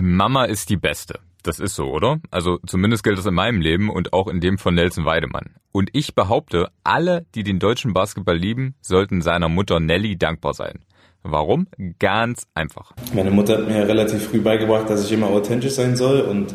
[0.00, 1.20] Mama ist die Beste.
[1.42, 2.20] Das ist so, oder?
[2.30, 5.56] Also zumindest gilt das in meinem Leben und auch in dem von Nelson Weidemann.
[5.72, 10.84] Und ich behaupte, alle, die den deutschen Basketball lieben, sollten seiner Mutter Nelly dankbar sein.
[11.24, 11.66] Warum?
[11.98, 12.92] Ganz einfach.
[13.12, 16.54] Meine Mutter hat mir relativ früh beigebracht, dass ich immer authentisch sein soll und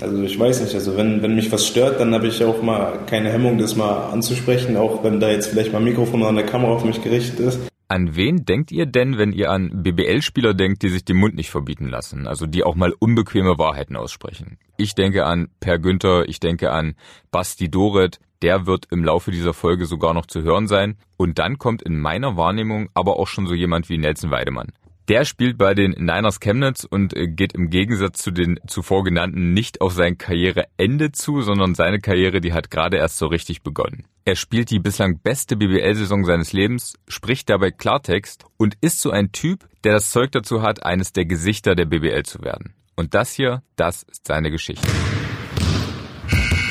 [0.00, 3.00] also ich weiß nicht, also wenn, wenn mich was stört, dann habe ich auch mal
[3.06, 6.46] keine Hemmung, das mal anzusprechen, auch wenn da jetzt vielleicht mal ein Mikrofon oder eine
[6.46, 7.58] Kamera auf mich gerichtet ist.
[7.90, 11.48] An wen denkt ihr denn, wenn ihr an BBL-Spieler denkt, die sich den Mund nicht
[11.48, 14.58] verbieten lassen, also die auch mal unbequeme Wahrheiten aussprechen?
[14.76, 16.96] Ich denke an Per Günther, ich denke an
[17.30, 20.96] Basti Doret, der wird im Laufe dieser Folge sogar noch zu hören sein.
[21.16, 24.68] Und dann kommt in meiner Wahrnehmung aber auch schon so jemand wie Nelson Weidemann.
[25.08, 29.54] Der spielt bei den Niners Chemnitz und äh, geht im Gegensatz zu den zuvor genannten
[29.54, 34.04] nicht auf sein Karriereende zu, sondern seine Karriere, die hat gerade erst so richtig begonnen.
[34.26, 39.32] Er spielt die bislang beste BBL-Saison seines Lebens, spricht dabei Klartext und ist so ein
[39.32, 42.74] Typ, der das Zeug dazu hat, eines der Gesichter der BBL zu werden.
[42.94, 44.86] Und das hier, das ist seine Geschichte.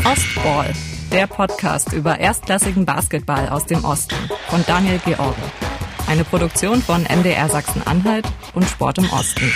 [0.06, 0.74] Ostball,
[1.12, 4.16] der Podcast über erstklassigen Basketball aus dem Osten
[4.50, 5.42] von Daniel George.
[6.08, 9.52] Eine Produktion von MDR Sachsen-Anhalt und Sport im Osten.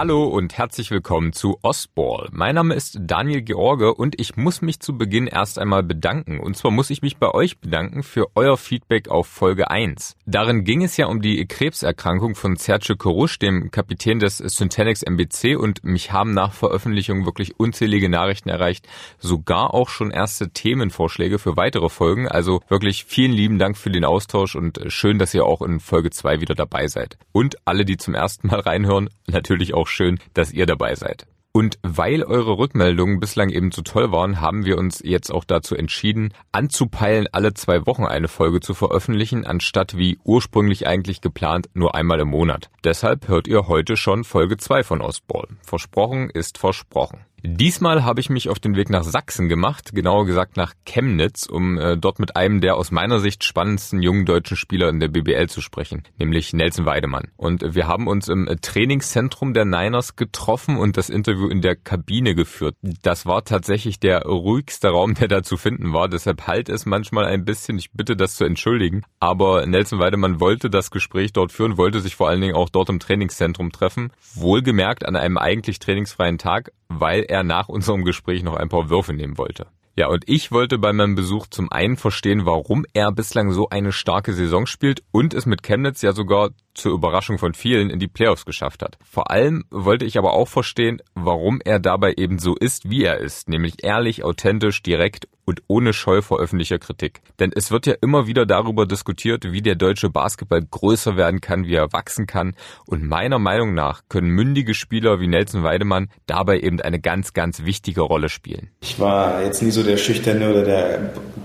[0.00, 2.30] Hallo und herzlich willkommen zu Ostball.
[2.32, 6.40] Mein Name ist Daniel George und ich muss mich zu Beginn erst einmal bedanken.
[6.40, 10.16] Und zwar muss ich mich bei euch bedanken für euer Feedback auf Folge 1.
[10.24, 15.54] Darin ging es ja um die Krebserkrankung von Sergio Korusch, dem Kapitän des Syntanix MBC
[15.58, 21.58] und mich haben nach Veröffentlichung wirklich unzählige Nachrichten erreicht, sogar auch schon erste Themenvorschläge für
[21.58, 22.26] weitere Folgen.
[22.26, 26.08] Also wirklich vielen lieben Dank für den Austausch und schön, dass ihr auch in Folge
[26.08, 27.18] 2 wieder dabei seid.
[27.32, 31.26] Und alle, die zum ersten Mal reinhören, natürlich auch schön, dass ihr dabei seid.
[31.52, 35.74] Und weil eure Rückmeldungen bislang eben so toll waren, haben wir uns jetzt auch dazu
[35.74, 41.96] entschieden, anzupeilen, alle zwei Wochen eine Folge zu veröffentlichen, anstatt wie ursprünglich eigentlich geplant nur
[41.96, 42.70] einmal im Monat.
[42.84, 45.48] Deshalb hört ihr heute schon Folge 2 von Ostball.
[45.62, 47.24] Versprochen ist versprochen.
[47.42, 51.78] Diesmal habe ich mich auf den Weg nach Sachsen gemacht, genauer gesagt nach Chemnitz, um
[51.78, 55.48] äh, dort mit einem der aus meiner Sicht spannendsten jungen deutschen Spieler in der BBL
[55.48, 57.28] zu sprechen, nämlich Nelson Weidemann.
[57.36, 62.34] Und wir haben uns im Trainingszentrum der Niners getroffen und das Interview in der Kabine
[62.34, 62.76] geführt.
[62.82, 67.24] Das war tatsächlich der ruhigste Raum, der da zu finden war, deshalb halt es manchmal
[67.26, 71.78] ein bisschen, ich bitte das zu entschuldigen, aber Nelson Weidemann wollte das Gespräch dort führen,
[71.78, 76.38] wollte sich vor allen Dingen auch dort im Trainingszentrum treffen, wohlgemerkt an einem eigentlich trainingsfreien
[76.38, 79.66] Tag, weil er nach unserem Gespräch noch ein paar Würfe nehmen wollte.
[80.00, 83.92] Ja, und ich wollte bei meinem Besuch zum einen verstehen, warum er bislang so eine
[83.92, 88.08] starke Saison spielt und es mit Chemnitz ja sogar zur Überraschung von vielen in die
[88.08, 88.96] Playoffs geschafft hat.
[89.04, 93.18] Vor allem wollte ich aber auch verstehen, warum er dabei eben so ist, wie er
[93.18, 97.22] ist, nämlich ehrlich, authentisch, direkt und ohne Scheu vor öffentlicher Kritik.
[97.40, 101.66] Denn es wird ja immer wieder darüber diskutiert, wie der deutsche Basketball größer werden kann,
[101.66, 102.54] wie er wachsen kann.
[102.86, 107.64] Und meiner Meinung nach können mündige Spieler wie Nelson Weidemann dabei eben eine ganz, ganz
[107.64, 108.70] wichtige Rolle spielen.
[108.80, 110.98] Ich war jetzt nie so der Schüchterne oder der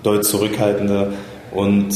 [0.03, 1.13] deutsch Zurückhaltende
[1.51, 1.93] und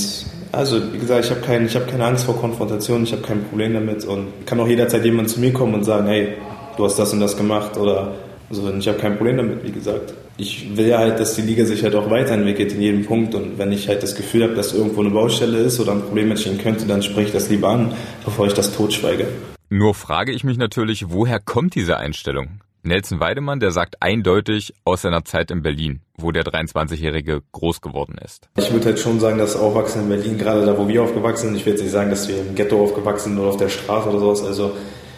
[0.51, 3.73] also, wie gesagt, ich habe kein, hab keine Angst vor Konfrontation, ich habe kein Problem
[3.73, 6.37] damit und kann auch jederzeit jemand zu mir kommen und sagen, hey,
[6.75, 8.15] du hast das und das gemacht oder
[8.49, 8.71] so.
[8.73, 10.13] ich habe kein Problem damit, wie gesagt.
[10.37, 13.59] Ich will ja halt, dass die Liga sich halt auch weiterentwickelt in jedem Punkt und
[13.59, 16.57] wenn ich halt das Gefühl habe, dass irgendwo eine Baustelle ist oder ein Problem entstehen
[16.57, 17.93] könnte, dann spreche ich das lieber an,
[18.25, 19.27] bevor ich das totschweige.
[19.69, 22.61] Nur frage ich mich natürlich, woher kommt diese Einstellung?
[22.83, 28.15] Nelson Weidemann, der sagt eindeutig aus seiner Zeit in Berlin, wo der 23-Jährige groß geworden
[28.23, 28.47] ist.
[28.57, 31.57] Ich würde halt schon sagen, dass Aufwachsen in Berlin, gerade da, wo wir aufgewachsen sind,
[31.57, 34.19] ich würde nicht sagen, dass wir im Ghetto aufgewachsen sind oder auf der Straße oder
[34.19, 34.71] sowas, also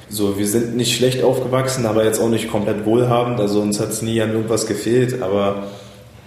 [0.09, 3.89] so, wir sind nicht schlecht aufgewachsen, aber jetzt auch nicht komplett wohlhabend, also uns hat
[3.89, 5.67] es nie an irgendwas gefehlt, aber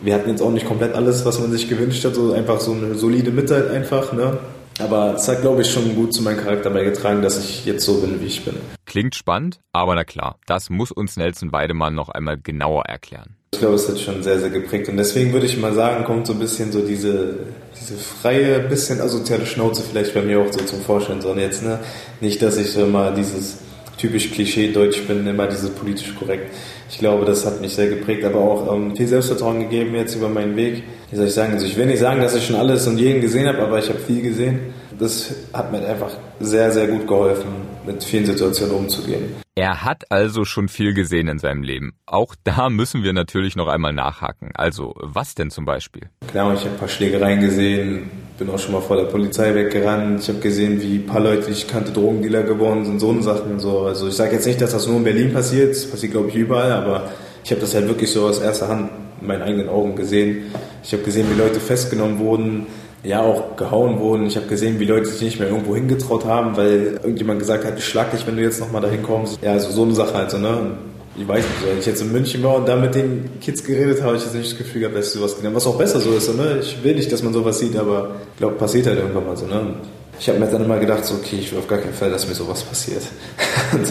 [0.00, 2.72] wir hatten jetzt auch nicht komplett alles, was man sich gewünscht hat, so einfach so
[2.72, 4.38] eine solide Mitte einfach, ne?
[4.80, 8.00] Aber es hat, glaube ich, schon gut zu meinem Charakter beigetragen, dass ich jetzt so
[8.00, 8.56] bin, wie ich bin.
[8.86, 13.36] Klingt spannend, aber na klar, das muss uns Nelson Weidemann noch einmal genauer erklären.
[13.52, 14.88] Ich glaube, es hat schon sehr, sehr geprägt.
[14.88, 17.36] Und deswegen würde ich mal sagen, kommt so ein bisschen so diese,
[17.80, 21.20] diese freie, bisschen asoziale Schnauze vielleicht bei mir auch so zum Vorschein.
[21.20, 21.78] So, und jetzt, ne?
[22.20, 23.58] Nicht, dass ich so mal dieses
[23.96, 26.50] typisch Klischee-Deutsch bin, immer dieses politisch korrekt.
[26.90, 30.28] Ich glaube, das hat mich sehr geprägt, aber auch ähm, viel Selbstvertrauen gegeben jetzt über
[30.28, 30.82] meinen Weg.
[31.10, 31.52] Wie soll ich sagen?
[31.52, 33.88] Also ich will nicht sagen, dass ich schon alles und jeden gesehen habe, aber ich
[33.88, 34.74] habe viel gesehen.
[34.98, 36.10] Das hat mir einfach
[36.40, 37.48] sehr, sehr gut geholfen,
[37.86, 39.34] mit vielen Situationen umzugehen.
[39.56, 41.94] Er hat also schon viel gesehen in seinem Leben.
[42.06, 44.50] Auch da müssen wir natürlich noch einmal nachhaken.
[44.54, 46.08] Also, was denn zum Beispiel?
[46.28, 50.22] Klar, ich habe ein paar Schlägereien gesehen, bin auch schon mal vor der Polizei weggerannt.
[50.22, 53.22] Ich habe gesehen, wie ein paar Leute, die ich kannte, Drogendealer geworden sind, so eine
[53.22, 53.60] Sachen.
[53.60, 53.82] So.
[53.82, 56.34] Also ich sage jetzt nicht, dass das nur in Berlin passiert, das passiert glaube ich
[56.34, 57.10] überall, aber
[57.44, 60.50] ich habe das halt wirklich so aus erster Hand in meinen eigenen Augen gesehen.
[60.82, 62.66] Ich habe gesehen, wie Leute festgenommen wurden,
[63.04, 64.26] ja auch gehauen wurden.
[64.26, 67.78] Ich habe gesehen, wie Leute sich nicht mehr irgendwo hingetraut haben, weil irgendjemand gesagt hat,
[67.78, 69.38] ich schlag dich, wenn du jetzt nochmal dahin kommst.
[69.42, 70.72] Ja, also so eine Sache halt so, ne?
[71.16, 74.02] Ich weiß nicht, wenn ich jetzt in München war und da mit den Kids geredet
[74.02, 76.34] habe, ich jetzt nicht das Gefühl gehabt, dass sowas gelernt Was auch besser so ist,
[76.34, 76.58] ne?
[76.60, 79.46] Ich will nicht, dass man sowas sieht, aber ich glaube, passiert halt irgendwann mal so,
[79.46, 79.74] ne?
[80.18, 82.26] Ich habe mir dann immer gedacht, so, okay, ich will auf gar keinen Fall, dass
[82.26, 83.02] mir sowas passiert.
[83.72, 83.86] und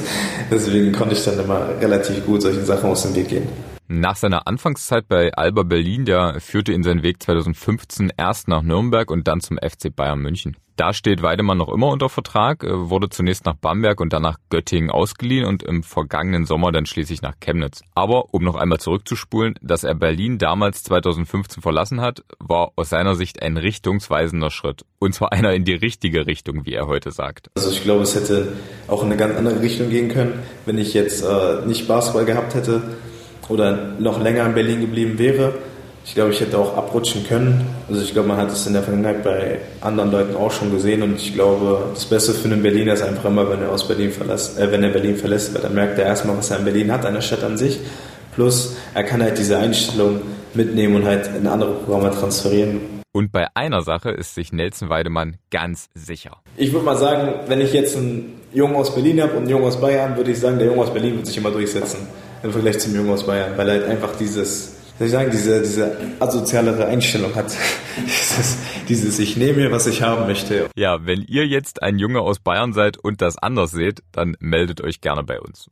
[0.51, 3.47] deswegen konnte ich dann immer relativ gut solchen Sachen aus dem Weg gehen.
[3.87, 9.11] Nach seiner Anfangszeit bei Alba Berlin, der führte ihn seinen Weg 2015 erst nach Nürnberg
[9.11, 10.55] und dann zum FC Bayern München.
[10.75, 14.37] Da steht Weidemann noch immer unter Vertrag, äh, wurde zunächst nach Bamberg und dann nach
[14.49, 17.81] Göttingen ausgeliehen und im vergangenen Sommer dann schließlich nach Chemnitz.
[17.93, 23.13] Aber um noch einmal zurückzuspulen, dass er Berlin damals 2015 verlassen hat, war aus seiner
[23.13, 24.83] Sicht ein richtungsweisender Schritt.
[24.97, 27.51] Und zwar einer in die richtige Richtung, wie er heute sagt.
[27.55, 28.53] Also ich glaube, es hätte
[28.87, 32.55] auch in eine ganz andere Richtung gehen können, wenn ich jetzt äh, nicht Basketball gehabt
[32.55, 32.81] hätte
[33.49, 35.53] oder noch länger in Berlin geblieben wäre.
[36.05, 37.65] Ich glaube, ich hätte auch abrutschen können.
[37.87, 41.01] Also ich glaube, man hat es in der Vergangenheit bei anderen Leuten auch schon gesehen
[41.01, 44.11] und ich glaube, das Beste für einen Berliner ist einfach immer, wenn er aus Berlin
[44.11, 46.91] verlässt, äh, wenn er Berlin verlässt, weil dann merkt er erstmal, was er in Berlin
[46.91, 47.79] hat, an der Stadt an sich.
[48.35, 50.21] Plus, er kann halt diese Einstellung
[50.53, 52.81] mitnehmen und halt in andere Programme transferieren.
[53.13, 56.37] Und bei einer Sache ist sich Nelson Weidemann ganz sicher.
[56.57, 59.65] Ich würde mal sagen, wenn ich jetzt einen Jungen aus Berlin habe und einen Jungen
[59.65, 62.07] aus Bayern, würde ich sagen, der Junge aus Berlin wird sich immer durchsetzen
[62.43, 65.61] im Vergleich zum Jungen aus Bayern, weil er halt einfach dieses, soll ich sagen, diese,
[65.61, 67.51] diese asozialere Einstellung hat.
[68.05, 68.57] dieses,
[68.89, 70.69] dieses, ich nehme mir, was ich haben möchte.
[70.75, 74.81] Ja, wenn ihr jetzt ein Junge aus Bayern seid und das anders seht, dann meldet
[74.81, 75.69] euch gerne bei uns.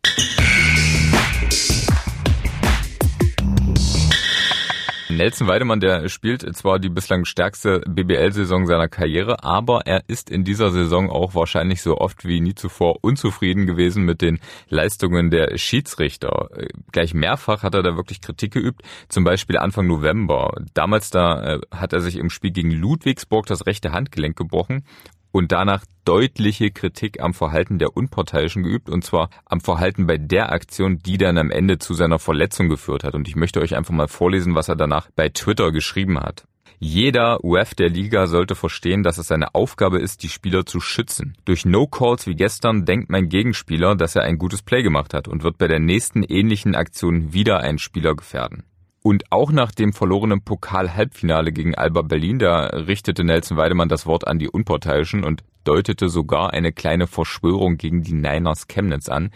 [5.18, 10.44] Nelson Weidemann, der spielt zwar die bislang stärkste BBL-Saison seiner Karriere, aber er ist in
[10.44, 15.58] dieser Saison auch wahrscheinlich so oft wie nie zuvor unzufrieden gewesen mit den Leistungen der
[15.58, 16.50] Schiedsrichter.
[16.92, 20.54] Gleich mehrfach hat er da wirklich Kritik geübt, zum Beispiel Anfang November.
[20.74, 24.84] Damals da äh, hat er sich im Spiel gegen Ludwigsburg das rechte Handgelenk gebrochen
[25.32, 30.52] und danach deutliche Kritik am Verhalten der Unparteiischen geübt, und zwar am Verhalten bei der
[30.52, 33.16] Aktion, die dann am Ende zu seiner Verletzung geführt hat.
[33.16, 36.46] Und ich möchte euch einfach mal vorlesen, was er danach bei Twitter geschrieben hat.
[36.84, 41.38] Jeder UF der Liga sollte verstehen, dass es seine Aufgabe ist, die Spieler zu schützen.
[41.46, 45.44] Durch No-Calls wie gestern denkt mein Gegenspieler, dass er ein gutes Play gemacht hat und
[45.44, 48.64] wird bei der nächsten ähnlichen Aktion wieder einen Spieler gefährden.
[49.04, 54.28] Und auch nach dem verlorenen Pokal-Halbfinale gegen Alba Berlin, da richtete Nelson Weidemann das Wort
[54.28, 59.32] an die Unparteiischen und deutete sogar eine kleine Verschwörung gegen die Niners Chemnitz an.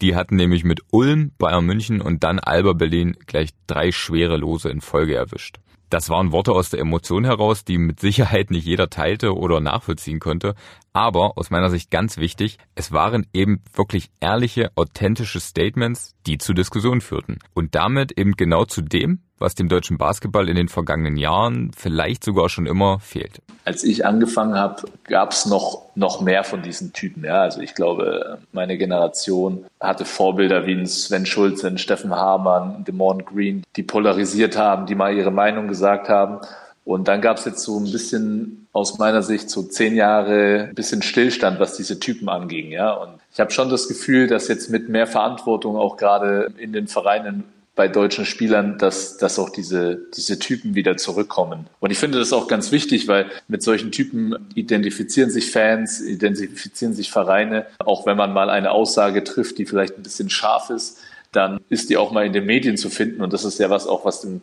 [0.00, 4.70] Die hatten nämlich mit Ulm, Bayern München und dann Alba Berlin gleich drei schwere Lose
[4.70, 5.58] in Folge erwischt.
[5.90, 10.20] Das waren Worte aus der Emotion heraus, die mit Sicherheit nicht jeder teilte oder nachvollziehen
[10.20, 10.54] konnte.
[10.92, 16.52] Aber aus meiner Sicht ganz wichtig, es waren eben wirklich ehrliche, authentische Statements, die zu
[16.52, 17.38] Diskussionen führten.
[17.54, 22.24] Und damit eben genau zu dem, was dem deutschen Basketball in den vergangenen Jahren vielleicht
[22.24, 23.40] sogar schon immer fehlt.
[23.64, 27.24] Als ich angefangen habe, gab es noch, noch mehr von diesen Typen.
[27.24, 27.42] Ja?
[27.42, 33.82] Also ich glaube, meine Generation hatte Vorbilder wie Sven Schulze, Steffen Hamann, Demond Green, die
[33.82, 36.40] polarisiert haben, die mal ihre Meinung gesagt haben.
[36.84, 40.74] Und dann gab es jetzt so ein bisschen aus meiner Sicht so zehn Jahre ein
[40.74, 42.70] bisschen Stillstand, was diese Typen anging.
[42.70, 42.92] Ja?
[42.92, 46.88] Und ich habe schon das Gefühl, dass jetzt mit mehr Verantwortung auch gerade in den
[46.88, 47.44] Vereinen
[47.78, 51.68] bei deutschen Spielern, dass, dass auch diese, diese Typen wieder zurückkommen.
[51.78, 56.92] Und ich finde das auch ganz wichtig, weil mit solchen Typen identifizieren sich Fans, identifizieren
[56.92, 57.66] sich Vereine.
[57.78, 60.98] Auch wenn man mal eine Aussage trifft, die vielleicht ein bisschen scharf ist,
[61.30, 63.22] dann ist die auch mal in den Medien zu finden.
[63.22, 64.40] Und das ist ja was auch, was dem,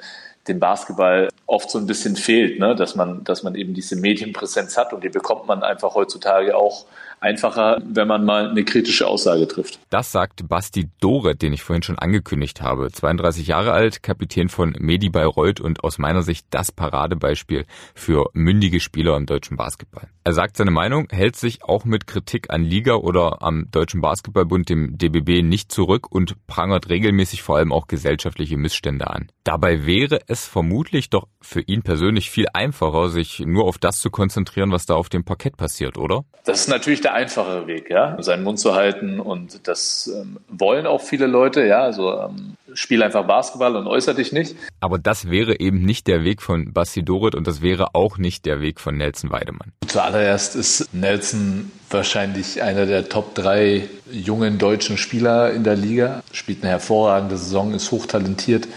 [0.47, 2.73] dem Basketball oft so ein bisschen fehlt, ne?
[2.73, 6.85] dass man, dass man eben diese Medienpräsenz hat und die bekommt man einfach heutzutage auch
[7.19, 9.79] einfacher, wenn man mal eine kritische Aussage trifft.
[9.89, 12.91] Das sagt Basti Doret, den ich vorhin schon angekündigt habe.
[12.91, 18.79] 32 Jahre alt, Kapitän von Medi Bayreuth und aus meiner Sicht das Paradebeispiel für mündige
[18.79, 20.07] Spieler im deutschen Basketball.
[20.23, 24.69] Er sagt seine Meinung, hält sich auch mit Kritik an Liga oder am Deutschen Basketballbund,
[24.69, 29.27] dem DBB, nicht zurück und prangert regelmäßig vor allem auch gesellschaftliche Missstände an.
[29.43, 34.09] Dabei wäre es vermutlich doch für ihn persönlich viel einfacher, sich nur auf das zu
[34.09, 36.25] konzentrieren, was da auf dem Parkett passiert, oder?
[36.43, 40.87] Das ist natürlich der einfachere Weg, ja, seinen Mund zu halten und das ähm, wollen
[40.87, 44.55] auch viele Leute, ja, also ähm, spiel einfach Basketball und äußere dich nicht.
[44.81, 48.45] Aber das wäre eben nicht der Weg von Basti Dorit und das wäre auch nicht
[48.45, 49.71] der Weg von Nelson Weidemann.
[49.87, 56.63] Zuallererst ist Nelson wahrscheinlich einer der Top drei jungen deutschen Spieler in der Liga, spielt
[56.63, 58.67] eine hervorragende Saison, ist hochtalentiert.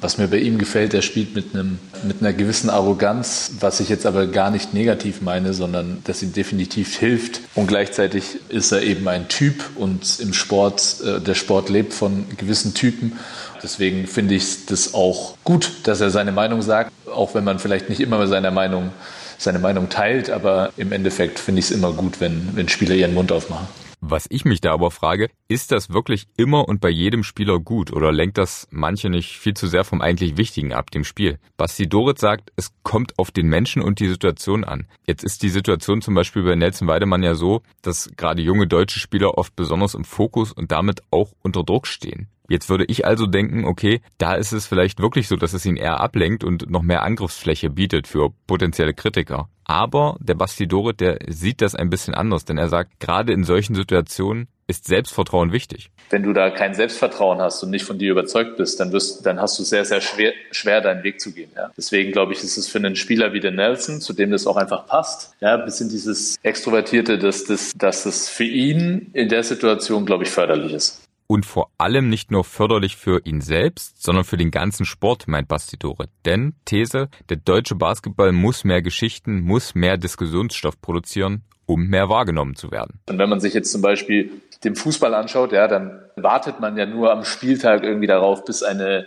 [0.00, 3.88] Was mir bei ihm gefällt, er spielt mit, einem, mit einer gewissen Arroganz, was ich
[3.88, 7.40] jetzt aber gar nicht negativ meine, sondern das ihm definitiv hilft.
[7.54, 12.26] Und gleichzeitig ist er eben ein Typ und im Sport, äh, der Sport lebt von
[12.36, 13.18] gewissen Typen.
[13.62, 17.88] Deswegen finde ich das auch gut, dass er seine Meinung sagt, auch wenn man vielleicht
[17.88, 18.92] nicht immer seiner Meinung
[19.38, 23.14] seine Meinung teilt, aber im Endeffekt finde ich es immer gut, wenn, wenn Spieler ihren
[23.14, 23.68] Mund aufmachen.
[24.00, 27.92] Was ich mich da aber frage, ist das wirklich immer und bei jedem Spieler gut
[27.92, 31.38] oder lenkt das manche nicht viel zu sehr vom eigentlich Wichtigen ab, dem Spiel?
[31.56, 34.86] Basti Dorit sagt, es kommt auf den Menschen und die Situation an.
[35.04, 39.00] Jetzt ist die Situation zum Beispiel bei Nelson Weidemann ja so, dass gerade junge deutsche
[39.00, 42.28] Spieler oft besonders im Fokus und damit auch unter Druck stehen.
[42.48, 45.76] Jetzt würde ich also denken, okay, da ist es vielleicht wirklich so, dass es ihn
[45.76, 49.48] eher ablenkt und noch mehr Angriffsfläche bietet für potenzielle Kritiker.
[49.64, 53.44] Aber der Basti Dorit, der sieht das ein bisschen anders, denn er sagt, gerade in
[53.44, 55.90] solchen Situationen ist Selbstvertrauen wichtig.
[56.08, 59.40] Wenn du da kein Selbstvertrauen hast und nicht von dir überzeugt bist, dann wirst, dann
[59.40, 61.50] hast du sehr, sehr schwer, schwer deinen Weg zu gehen.
[61.54, 61.70] Ja?
[61.76, 64.56] Deswegen glaube ich, ist es für einen Spieler wie den Nelson, zu dem das auch
[64.56, 70.06] einfach passt, ja, bisschen dieses Extrovertierte, dass das, dass das für ihn in der Situation,
[70.06, 74.38] glaube ich, förderlich ist und vor allem nicht nur förderlich für ihn selbst, sondern für
[74.38, 76.08] den ganzen Sport, meint Basti Dore.
[76.24, 82.56] Denn, These, der deutsche Basketball muss mehr Geschichten, muss mehr Diskussionsstoff produzieren, um mehr wahrgenommen
[82.56, 82.98] zu werden.
[83.08, 84.32] Und wenn man sich jetzt zum Beispiel
[84.64, 89.06] den Fußball anschaut, ja, dann wartet man ja nur am Spieltag irgendwie darauf, bis eine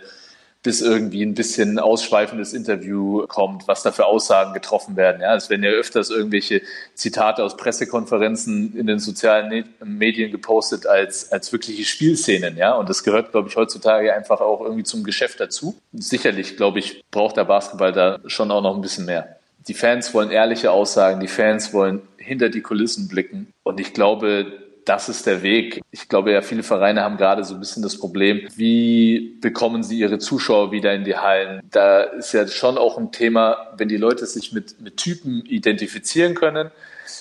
[0.62, 5.20] bis irgendwie ein bisschen ausschweifendes Interview kommt, was da für Aussagen getroffen werden.
[5.20, 6.62] Ja, es werden ja öfters irgendwelche
[6.94, 12.56] Zitate aus Pressekonferenzen in den sozialen Medien gepostet als, als wirkliche Spielszenen.
[12.56, 15.76] Ja, und das gehört, glaube ich, heutzutage einfach auch irgendwie zum Geschäft dazu.
[15.92, 19.36] Sicherlich, glaube ich, braucht der Basketball da schon auch noch ein bisschen mehr.
[19.66, 23.52] Die Fans wollen ehrliche Aussagen, die Fans wollen hinter die Kulissen blicken.
[23.64, 25.80] Und ich glaube, das ist der Weg.
[25.90, 29.98] Ich glaube ja, viele Vereine haben gerade so ein bisschen das Problem, wie bekommen sie
[29.98, 31.60] ihre Zuschauer wieder in die Hallen?
[31.70, 36.34] Da ist ja schon auch ein Thema, wenn die Leute sich mit, mit Typen identifizieren
[36.34, 36.70] können,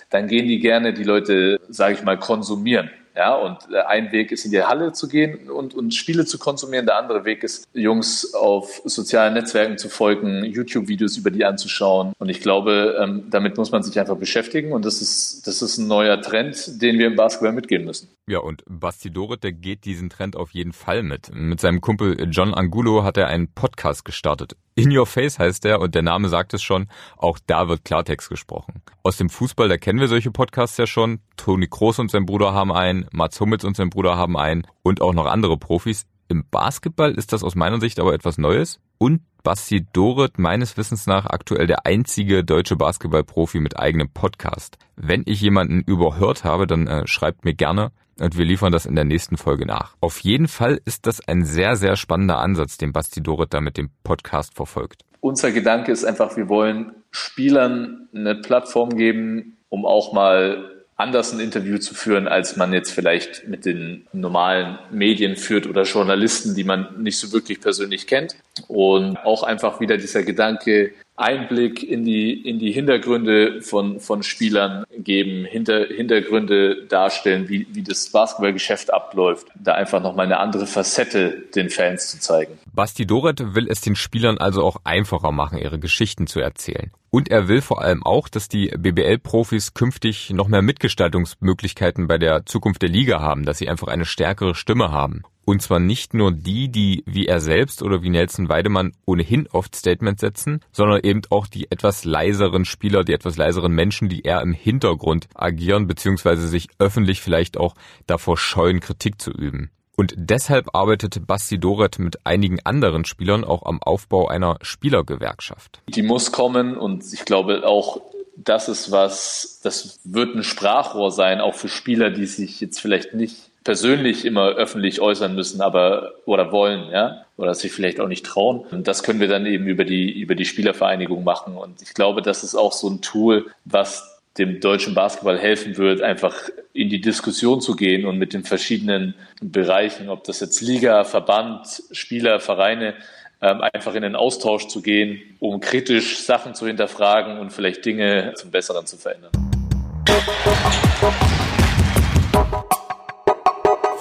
[0.10, 2.90] dann gehen die gerne die Leute, sage ich mal, konsumieren.
[3.16, 6.40] Ja, und äh, ein Weg ist in die Halle zu gehen und, und Spiele zu
[6.40, 6.86] konsumieren.
[6.86, 12.14] Der andere Weg ist, Jungs auf sozialen Netzwerken zu folgen, YouTube-Videos über die anzuschauen.
[12.20, 14.72] Und ich glaube, ähm, damit muss man sich einfach beschäftigen.
[14.72, 18.10] Und das ist, das ist ein neuer Trend, den wir im Basketball mitgehen müssen.
[18.28, 21.32] Ja, und Basti Dorit, der geht diesen Trend auf jeden Fall mit.
[21.34, 24.56] Mit seinem Kumpel John Angulo hat er einen Podcast gestartet.
[24.74, 26.88] In Your Face heißt er und der Name sagt es schon,
[27.18, 28.82] auch da wird Klartext gesprochen.
[29.04, 31.20] Aus dem Fußball, da kennen wir solche Podcasts ja schon.
[31.36, 35.01] Toni Kroos und sein Bruder haben einen, Mats Hummels und sein Bruder haben einen und
[35.01, 36.06] auch noch andere Profis.
[36.32, 38.80] Im Basketball ist das aus meiner Sicht aber etwas Neues.
[38.98, 44.78] Und Basti Doret meines Wissens nach aktuell der einzige deutsche Basketballprofi mit eigenem Podcast.
[44.96, 48.96] Wenn ich jemanden überhört habe, dann äh, schreibt mir gerne und wir liefern das in
[48.96, 49.98] der nächsten Folge nach.
[50.00, 53.76] Auf jeden Fall ist das ein sehr, sehr spannender Ansatz, den Basti Doret da mit
[53.76, 55.04] dem Podcast verfolgt.
[55.20, 61.39] Unser Gedanke ist einfach, wir wollen Spielern eine Plattform geben, um auch mal anders ein
[61.39, 66.63] Interview zu führen, als man jetzt vielleicht mit den normalen Medien führt oder Journalisten, die
[66.63, 68.36] man nicht so wirklich persönlich kennt.
[68.67, 74.86] Und auch einfach wieder dieser Gedanke, Einblick in die, in die Hintergründe von, von Spielern
[74.98, 81.43] geben, Hinter, Hintergründe darstellen, wie, wie das Basketballgeschäft abläuft, da einfach nochmal eine andere Facette
[81.53, 82.58] den Fans zu zeigen.
[82.74, 86.92] Basti Doret will es den Spielern also auch einfacher machen, ihre Geschichten zu erzählen.
[87.10, 92.46] Und er will vor allem auch, dass die BBL-Profis künftig noch mehr Mitgestaltungsmöglichkeiten bei der
[92.46, 95.24] Zukunft der Liga haben, dass sie einfach eine stärkere Stimme haben.
[95.44, 99.75] Und zwar nicht nur die, die wie er selbst oder wie Nelson Weidemann ohnehin oft
[99.75, 104.42] Statements setzen, sondern eben auch die etwas leiseren Spieler, die etwas leiseren Menschen, die eher
[104.42, 107.75] im Hintergrund agieren, beziehungsweise sich öffentlich vielleicht auch
[108.08, 109.72] davor scheuen, Kritik zu üben.
[110.01, 115.79] Und deshalb arbeitet Basti Doret mit einigen anderen Spielern auch am Aufbau einer Spielergewerkschaft.
[115.89, 118.01] Die muss kommen und ich glaube auch,
[118.36, 123.13] das ist was, das wird ein Sprachrohr sein, auch für Spieler, die sich jetzt vielleicht
[123.13, 128.25] nicht persönlich immer öffentlich äußern müssen, aber oder wollen, ja, oder sich vielleicht auch nicht
[128.25, 128.62] trauen.
[128.72, 131.55] Und das können wir dann eben über die über die Spielervereinigung machen.
[131.55, 136.02] Und ich glaube, das ist auch so ein Tool, was dem deutschen Basketball helfen wird,
[136.02, 141.04] einfach in die Diskussion zu gehen und mit den verschiedenen Bereichen, ob das jetzt Liga,
[141.04, 142.96] Verband, Spieler, Vereine,
[143.42, 148.34] ähm, einfach in den Austausch zu gehen, um kritisch Sachen zu hinterfragen und vielleicht Dinge
[148.36, 149.32] zum Besseren zu verändern.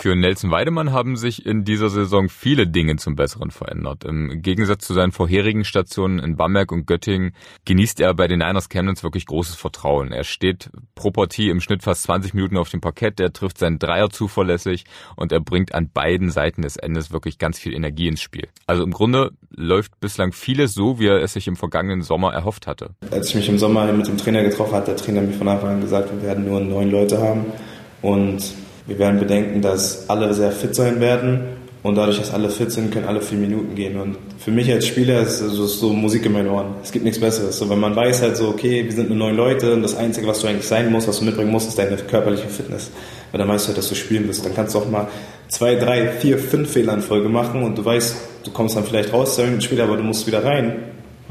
[0.01, 4.03] Für Nelson Weidemann haben sich in dieser Saison viele Dinge zum Besseren verändert.
[4.05, 7.35] Im Gegensatz zu seinen vorherigen Stationen in Bamberg und Göttingen
[7.67, 10.11] genießt er bei den Niners Chemnitz wirklich großes Vertrauen.
[10.11, 13.79] Er steht pro Partie im Schnitt fast 20 Minuten auf dem Parkett, er trifft seinen
[13.79, 14.85] Dreier zuverlässig
[15.17, 18.49] und er bringt an beiden Seiten des Endes wirklich ganz viel Energie ins Spiel.
[18.67, 22.67] Also im Grunde läuft bislang vieles so, wie er es sich im vergangenen Sommer erhofft
[22.67, 22.95] hatte.
[23.11, 25.75] Als ich mich im Sommer mit dem Trainer getroffen hat der Trainer mir von Anfang
[25.75, 27.45] an gesagt, wir werden nur neun Leute haben
[28.01, 28.55] und
[28.91, 31.45] wir werden bedenken, dass alle sehr fit sein werden
[31.83, 33.99] Und dadurch, dass alle fit sind, können alle vier Minuten gehen.
[33.99, 36.75] Und für mich als Spieler ist es so Musik in meinen Ohren.
[36.83, 37.59] Es gibt nichts Besseres.
[37.59, 40.27] So, wenn man weiß halt so, okay, wir sind nur neun Leute und das Einzige,
[40.27, 42.91] was du eigentlich sein musst, was du mitbringen musst, ist deine körperliche Fitness.
[43.33, 44.45] Weil dann weißt du halt, dass du spielen wirst.
[44.45, 45.09] Dann kannst du auch mal
[45.49, 49.15] zwei, drei, vier, fünf Fehler in Folge machen und du weißt, du kommst dann vielleicht
[49.15, 50.77] raus zu irgendeinem Spiel, aber du musst wieder rein,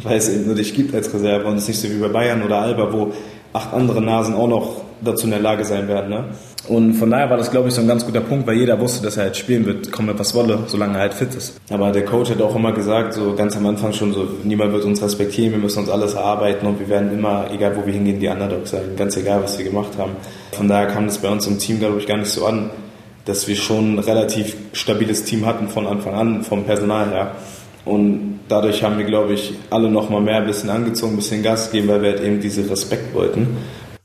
[0.01, 2.07] weil es eben nur dich gibt als Reserve und es ist nicht so wie bei
[2.07, 3.13] Bayern oder Alba, wo
[3.53, 6.09] acht andere Nasen auch noch dazu in der Lage sein werden.
[6.09, 6.25] Ne?
[6.67, 9.03] Und von daher war das, glaube ich, so ein ganz guter Punkt, weil jeder wusste,
[9.03, 11.59] dass er halt spielen wird, komme was wolle, solange er halt fit ist.
[11.69, 14.83] Aber der Coach hat auch immer gesagt, so ganz am Anfang schon so, niemand wird
[14.83, 18.19] uns respektieren, wir müssen uns alles erarbeiten und wir werden immer, egal wo wir hingehen,
[18.19, 20.11] die Underdogs sein, ganz egal, was wir gemacht haben.
[20.51, 22.69] Von daher kam das bei uns im Team, glaube ich, gar nicht so an,
[23.25, 27.31] dass wir schon ein relativ stabiles Team hatten von Anfang an, vom Personal her.
[27.85, 31.43] Und dadurch haben wir, glaube ich, alle noch mal mehr ein bisschen angezogen, ein bisschen
[31.43, 33.57] Gas gegeben, weil wir halt eben diese Respekt wollten.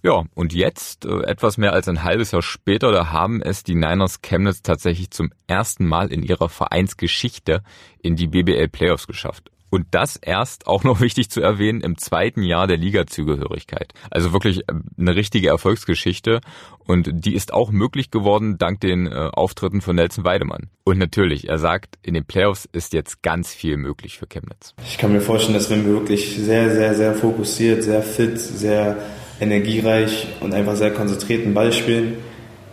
[0.05, 3.75] Ja, und jetzt, äh, etwas mehr als ein halbes Jahr später, da haben es die
[3.75, 7.63] Niners Chemnitz tatsächlich zum ersten Mal in ihrer Vereinsgeschichte
[8.03, 9.51] in die BBL Playoffs geschafft.
[9.71, 13.95] Und das erst, auch noch wichtig zu erwähnen, im zweiten Jahr der Liga-Zugehörigkeit.
[14.11, 16.43] Also wirklich äh, eine richtige Erfolgsgeschichte.
[16.87, 20.69] Und die ist auch möglich geworden dank den äh, Auftritten von Nelson Weidemann.
[20.85, 24.75] Und natürlich, er sagt, in den Playoffs ist jetzt ganz viel möglich für Chemnitz.
[24.87, 28.99] Ich kann mir vorstellen, dass wenn wir wirklich sehr, sehr, sehr fokussiert, sehr fit, sehr
[29.41, 32.15] energiereich und einfach sehr konzentrierten Ball spielen,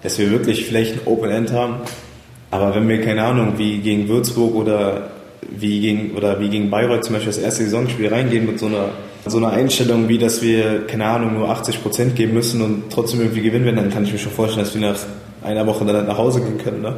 [0.04, 1.78] dass wir wirklich vielleicht ein Open End haben.
[2.50, 5.12] Aber wenn wir, keine Ahnung, wie gegen Würzburg oder
[5.50, 8.90] wie gegen, oder wie gegen Bayreuth zum Beispiel das erste Saisonspiel reingehen mit so einer,
[9.26, 13.22] so einer Einstellung, wie dass wir, keine Ahnung, nur 80 Prozent geben müssen und trotzdem
[13.22, 15.00] irgendwie gewinnen werden, dann kann ich mir schon vorstellen, dass wir nach
[15.44, 16.82] einer Woche dann nach Hause gehen können.
[16.82, 16.96] Ne?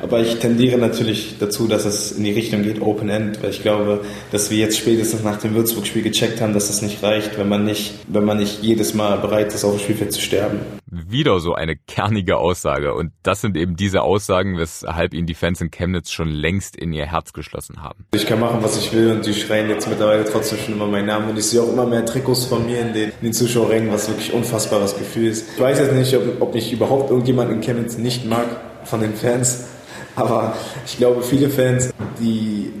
[0.00, 3.62] Aber ich tendiere natürlich dazu, dass es in die Richtung geht, Open End, weil ich
[3.62, 4.00] glaube,
[4.30, 7.64] dass wir jetzt spätestens nach dem Würzburg-Spiel gecheckt haben, dass es nicht reicht, wenn man
[7.64, 10.60] nicht, wenn man nicht jedes Mal bereit ist, auf dem Spielfeld zu sterben.
[10.86, 12.94] Wieder so eine kernige Aussage.
[12.94, 16.92] Und das sind eben diese Aussagen, weshalb ihn die Fans in Chemnitz schon längst in
[16.92, 18.04] ihr Herz geschlossen haben.
[18.14, 21.06] Ich kann machen, was ich will und die schreien jetzt mittlerweile trotzdem schon immer meinen
[21.06, 21.30] Namen.
[21.30, 24.08] Und ich sehe auch immer mehr Trikots von mir in den, in den Zuschauerrängen, was
[24.08, 25.46] wirklich unfassbares Gefühl ist.
[25.54, 28.46] Ich weiß jetzt nicht, ob, ob mich überhaupt irgendjemand in Chemnitz nicht mag
[28.84, 29.66] von den Fans.
[30.16, 30.54] Aber
[30.84, 32.72] ich glaube, viele Fans, die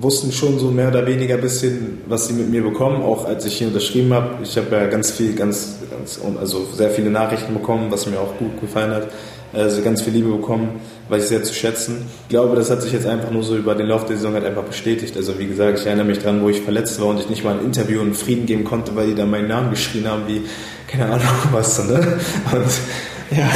[0.00, 3.44] wussten schon so mehr oder weniger ein bisschen, was sie mit mir bekommen, auch als
[3.44, 4.42] ich hier unterschrieben habe.
[4.42, 8.36] Ich habe ja ganz viel, ganz, ganz, also sehr viele Nachrichten bekommen, was mir auch
[8.38, 9.08] gut gefallen hat.
[9.52, 12.06] Also ganz viel Liebe bekommen, weil ich sehr zu schätzen.
[12.22, 14.44] Ich glaube, das hat sich jetzt einfach nur so über den Lauf der Saison halt
[14.44, 15.16] einfach bestätigt.
[15.16, 17.56] Also wie gesagt, ich erinnere mich dran, wo ich verletzt war und ich nicht mal
[17.56, 20.42] ein Interview und Frieden geben konnte, weil die da meinen Namen geschrien haben, wie,
[20.88, 22.18] keine Ahnung was, ne?
[22.52, 23.48] Und ja,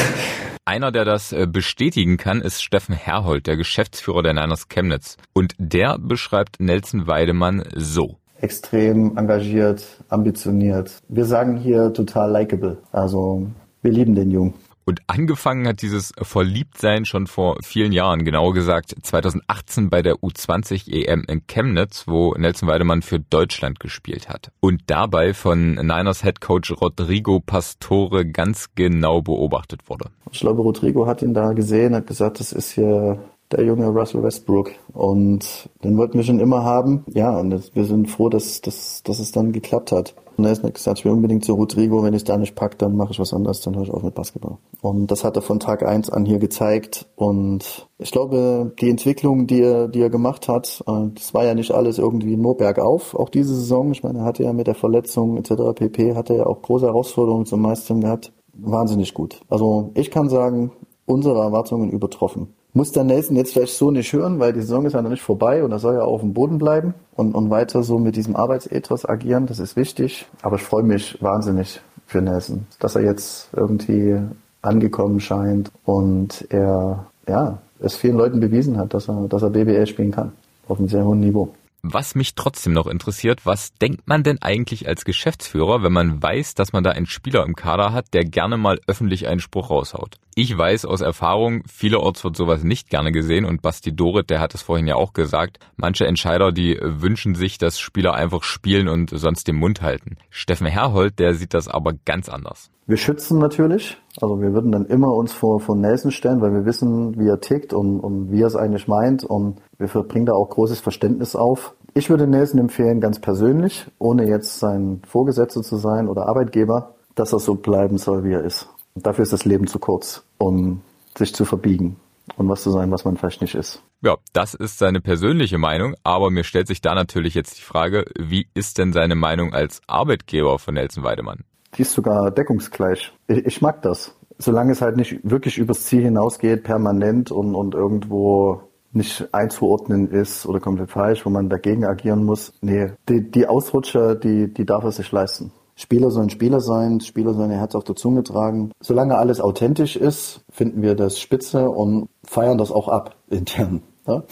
[0.68, 5.16] einer, der das äh, bestätigen kann, ist Steffen Herhold, der Geschäftsführer der Niners Chemnitz.
[5.32, 8.18] Und der beschreibt Nelson Weidemann so.
[8.40, 10.92] Extrem engagiert, ambitioniert.
[11.08, 12.76] Wir sagen hier total likable.
[12.92, 13.46] Also
[13.80, 14.54] wir lieben den Jungen.
[14.88, 20.90] Und angefangen hat dieses Verliebtsein schon vor vielen Jahren, genauer gesagt 2018 bei der U20
[20.90, 24.50] EM in Chemnitz, wo Nelson Weidemann für Deutschland gespielt hat.
[24.60, 30.06] Und dabei von Niners Head Coach Rodrigo Pastore ganz genau beobachtet wurde.
[30.32, 33.18] Ich glaube, Rodrigo hat ihn da gesehen, hat gesagt, das ist hier
[33.52, 34.70] der junge Russell Westbrook.
[34.92, 37.04] Und den wollten wir schon immer haben.
[37.12, 40.14] Ja, und wir sind froh, dass, dass, dass es dann geklappt hat.
[40.36, 42.96] Und er ist gesagt, ich will unbedingt zu Rodrigo, wenn ich da nicht pack, dann
[42.96, 44.58] mache ich was anderes, dann höre ich auf mit Basketball.
[44.80, 47.06] Und das hat er von Tag eins an hier gezeigt.
[47.16, 51.54] Und ich glaube, die Entwicklung, die er, die er gemacht hat, äh, das war ja
[51.54, 53.16] nicht alles irgendwie nur bergauf.
[53.16, 55.74] Auch diese Saison, ich meine, er hatte ja mit der Verletzung etc.
[55.74, 56.14] pp.
[56.14, 58.32] hatte er ja auch große Herausforderungen zum Meistern gehabt.
[58.52, 59.40] Wahnsinnig gut.
[59.48, 60.70] Also ich kann sagen,
[61.04, 64.92] unsere Erwartungen übertroffen muss der Nelson jetzt vielleicht so nicht hören, weil die Saison ist
[64.92, 67.82] ja noch nicht vorbei und er soll ja auf dem Boden bleiben und, und weiter
[67.82, 69.46] so mit diesem Arbeitsethos agieren.
[69.46, 70.26] Das ist wichtig.
[70.42, 74.20] Aber ich freue mich wahnsinnig für Nelson, dass er jetzt irgendwie
[74.62, 79.88] angekommen scheint und er, ja, es vielen Leuten bewiesen hat, dass er, dass er BBL
[79.88, 80.30] spielen kann.
[80.68, 81.52] Auf einem sehr hohen Niveau.
[81.82, 86.54] Was mich trotzdem noch interessiert, was denkt man denn eigentlich als Geschäftsführer, wenn man weiß,
[86.54, 90.18] dass man da einen Spieler im Kader hat, der gerne mal öffentlich einen Spruch raushaut?
[90.40, 94.54] Ich weiß aus Erfahrung, vielerorts wird sowas nicht gerne gesehen und Basti Dorit, der hat
[94.54, 99.10] es vorhin ja auch gesagt, manche Entscheider, die wünschen sich, dass Spieler einfach spielen und
[99.10, 100.16] sonst den Mund halten.
[100.30, 102.70] Steffen Herhold, der sieht das aber ganz anders.
[102.86, 106.64] Wir schützen natürlich, also wir würden dann immer uns vor, vor Nelson stellen, weil wir
[106.64, 110.34] wissen, wie er tickt und, und wie er es eigentlich meint und wir bringen da
[110.34, 111.74] auch großes Verständnis auf.
[111.94, 117.32] Ich würde Nelson empfehlen, ganz persönlich, ohne jetzt sein Vorgesetzter zu sein oder Arbeitgeber, dass
[117.32, 118.68] er so bleiben soll, wie er ist.
[119.02, 120.82] Dafür ist das Leben zu kurz, um
[121.16, 121.96] sich zu verbiegen
[122.36, 123.82] und was zu sein, was man vielleicht nicht ist.
[124.00, 128.04] Ja, das ist seine persönliche Meinung, aber mir stellt sich da natürlich jetzt die Frage,
[128.16, 131.44] wie ist denn seine Meinung als Arbeitgeber von Nelson Weidemann?
[131.76, 133.12] Die ist sogar deckungsgleich.
[133.26, 134.14] Ich, ich mag das.
[134.38, 140.46] Solange es halt nicht wirklich übers Ziel hinausgeht, permanent und, und irgendwo nicht einzuordnen ist
[140.46, 142.52] oder komplett falsch, wo man dagegen agieren muss.
[142.60, 145.52] Nee, die, die Ausrutscher, die, die darf er sich leisten.
[145.78, 148.72] Spieler sollen Spieler sein, Spieler sollen ihr Herz auf der Zunge tragen.
[148.80, 153.82] Solange alles authentisch ist, finden wir das spitze und feiern das auch ab intern.
[154.06, 154.24] Ja?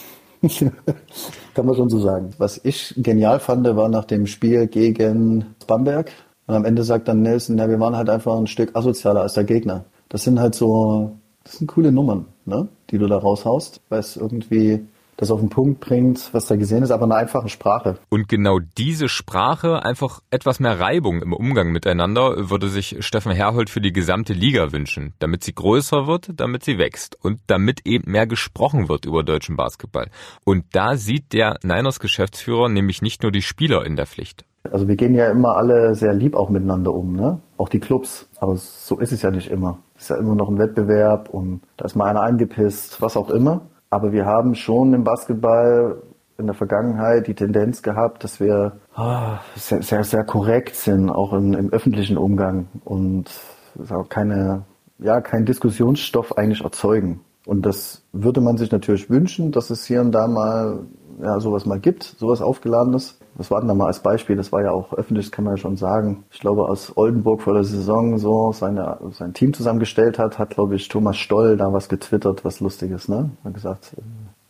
[1.55, 2.31] Kann man schon so sagen.
[2.39, 6.11] Was ich genial fand, war nach dem Spiel gegen Bamberg.
[6.49, 9.35] Und am Ende sagt dann Nelson, ja, wir waren halt einfach ein Stück asozialer als
[9.35, 9.85] der Gegner.
[10.09, 11.13] Das sind halt so,
[11.45, 12.67] das sind coole Nummern, ne?
[12.91, 14.85] die du da raushaust, weil es irgendwie
[15.17, 17.99] das auf den Punkt bringt, was da gesehen ist, aber eine einfache Sprache.
[18.09, 23.71] Und genau diese Sprache, einfach etwas mehr Reibung im Umgang miteinander, würde sich Steffen Herhold
[23.71, 28.11] für die gesamte Liga wünschen, damit sie größer wird, damit sie wächst und damit eben
[28.11, 30.11] mehr gesprochen wird über deutschen Basketball.
[30.45, 34.45] Und da sieht der Niners Geschäftsführer nämlich nicht nur die Spieler in der Pflicht.
[34.73, 37.41] Also wir gehen ja immer alle sehr lieb auch miteinander um, ne?
[37.57, 38.29] Auch die Clubs.
[38.39, 39.79] Aber so ist es ja nicht immer.
[39.95, 43.31] Es ist ja immer noch ein Wettbewerb und da ist mal einer angepisst, was auch
[43.31, 43.63] immer.
[43.97, 46.03] Aber wir haben schon im Basketball
[46.37, 51.33] in der Vergangenheit die Tendenz gehabt, dass wir oh, sehr, sehr, sehr, korrekt sind, auch
[51.33, 53.31] im, im öffentlichen Umgang und
[54.11, 54.65] keine,
[54.99, 57.21] ja, keinen Diskussionsstoff eigentlich erzeugen.
[57.47, 60.81] Und das würde man sich natürlich wünschen, dass es hier und da mal
[61.23, 63.19] ja, sowas mal gibt, sowas aufgeladenes.
[63.37, 64.37] Was war denn da mal als Beispiel?
[64.37, 66.25] Das war ja auch öffentlich, das kann man ja schon sagen.
[66.31, 70.77] Ich glaube, aus Oldenburg vor der Saison so seine, sein Team zusammengestellt hat, hat, glaube
[70.77, 73.31] ich, Thomas Stoll da was getwittert, was Lustiges, ne?
[73.45, 74.03] Hat gesagt, äh,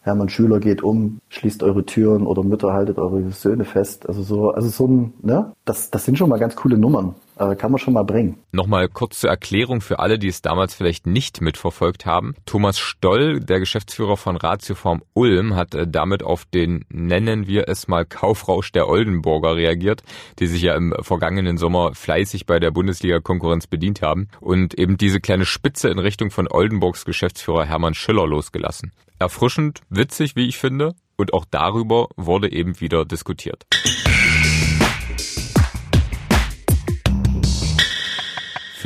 [0.03, 4.09] Hermann Schüler geht um, schließt eure Türen oder Mütter haltet eure Söhne fest.
[4.09, 5.53] Also so, also so ein, ne?
[5.65, 7.17] Das, das sind schon mal ganz coole Nummern.
[7.37, 8.39] Kann man schon mal bringen.
[8.53, 12.35] Nochmal kurz zur Erklärung für alle, die es damals vielleicht nicht mitverfolgt haben.
[12.47, 17.89] Thomas Stoll, der Geschäftsführer von Ratioform Ulm, hat äh, damit auf den, nennen wir es
[17.89, 20.03] mal, Kaufrausch der Oldenburger reagiert,
[20.39, 25.21] die sich ja im vergangenen Sommer fleißig bei der Bundesliga-Konkurrenz bedient haben und eben diese
[25.21, 28.93] kleine Spitze in Richtung von Oldenburgs Geschäftsführer Hermann Schiller losgelassen.
[29.19, 33.67] Erfrischend, witzig, wie ich finde, und auch darüber wurde eben wieder diskutiert.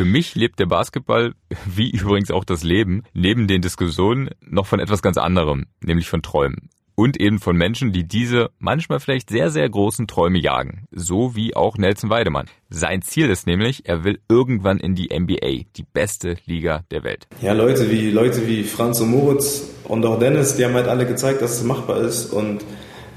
[0.00, 1.34] Für mich lebt der Basketball,
[1.66, 6.22] wie übrigens auch das Leben, neben den Diskussionen noch von etwas ganz anderem, nämlich von
[6.22, 6.70] Träumen.
[6.94, 10.86] Und eben von Menschen, die diese manchmal vielleicht sehr, sehr großen Träume jagen.
[10.90, 12.46] So wie auch Nelson Weidemann.
[12.70, 17.28] Sein Ziel ist nämlich, er will irgendwann in die NBA, die beste Liga der Welt.
[17.42, 21.04] Ja, Leute wie, Leute wie Franz und Moritz und auch Dennis, die haben halt alle
[21.04, 22.64] gezeigt, dass es machbar ist und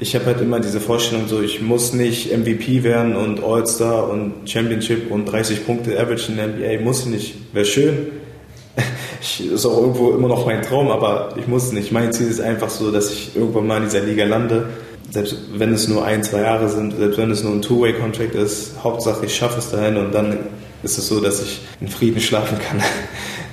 [0.03, 4.33] ich habe halt immer diese Vorstellung, so ich muss nicht MVP werden und All-Star und
[4.43, 7.35] Championship und 30 Punkte Average in der NBA, muss ich nicht.
[7.53, 8.07] Wäre schön.
[9.25, 11.93] Ich, ist auch irgendwo immer noch mein Traum, aber ich muss nicht.
[11.93, 14.65] Mein Ziel ist einfach so, dass ich irgendwann mal in dieser Liga lande.
[15.11, 18.73] Selbst wenn es nur ein, zwei Jahre sind, selbst wenn es nur ein Two-Way-Contract ist,
[18.83, 20.39] Hauptsache ich schaffe es dahin und dann
[20.83, 22.83] ist es so, dass ich in Frieden schlafen kann,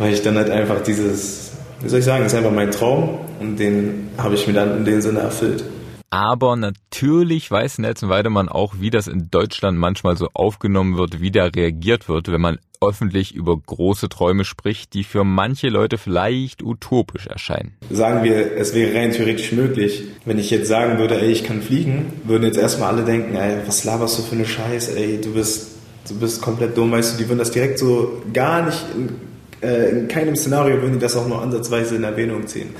[0.00, 3.56] weil ich dann halt einfach dieses, wie soll ich sagen, ist einfach mein Traum und
[3.60, 5.62] den habe ich mir dann in dem Sinne erfüllt.
[6.10, 11.30] Aber natürlich weiß Nelson Weidemann auch, wie das in Deutschland manchmal so aufgenommen wird, wie
[11.30, 16.62] da reagiert wird, wenn man öffentlich über große Träume spricht, die für manche Leute vielleicht
[16.62, 17.76] utopisch erscheinen.
[17.90, 20.04] Sagen wir, es wäre rein theoretisch möglich.
[20.24, 23.58] Wenn ich jetzt sagen würde, ey, ich kann fliegen, würden jetzt erstmal alle denken, ey,
[23.66, 25.76] was laberst du für eine Scheiße, ey, du bist,
[26.08, 29.90] du bist komplett dumm, weißt du, die würden das direkt so gar nicht, in, äh,
[29.90, 32.70] in keinem Szenario würden die das auch nur ansatzweise in Erwähnung ziehen.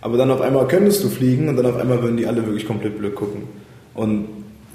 [0.00, 2.66] Aber dann auf einmal könntest du fliegen und dann auf einmal würden die alle wirklich
[2.66, 3.42] komplett blöd gucken.
[3.94, 4.26] Und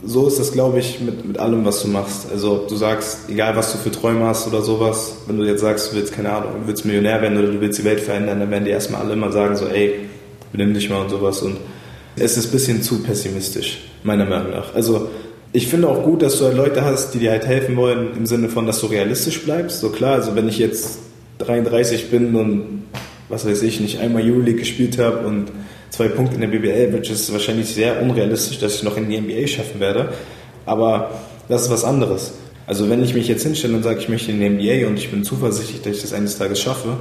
[0.04, 2.28] so ist das, glaube ich, mit, mit allem, was du machst.
[2.32, 5.62] Also ob du sagst, egal was du für Träume hast oder sowas, wenn du jetzt
[5.62, 8.40] sagst, du willst, keine Ahnung, du willst Millionär werden oder du willst die Welt verändern,
[8.40, 9.96] dann werden die erstmal alle immer sagen, so, ey,
[10.52, 11.42] benimm dich mal und sowas.
[11.42, 11.58] Und
[12.18, 14.76] es ist ein bisschen zu pessimistisch, meiner Meinung nach.
[14.76, 15.10] Also
[15.54, 18.26] ich finde auch gut, dass du halt Leute hast, die dir halt helfen wollen, im
[18.26, 19.80] Sinne von, dass du realistisch bleibst.
[19.80, 21.00] So klar, also wenn ich jetzt
[21.40, 22.84] 33 bin und
[23.30, 25.52] was weiß ich, nicht einmal Euroleague gespielt habe und
[25.90, 29.20] zwei Punkte in der BBL, which ist wahrscheinlich sehr unrealistisch, dass ich noch in die
[29.20, 30.10] NBA schaffen werde.
[30.66, 31.12] Aber
[31.50, 32.34] das ist was anderes.
[32.68, 35.12] Also wenn ich mich jetzt hinstelle und sage, ich möchte in die NBA und ich
[35.12, 36.98] bin zuversichtlich, dass ich das eines Tages schaffe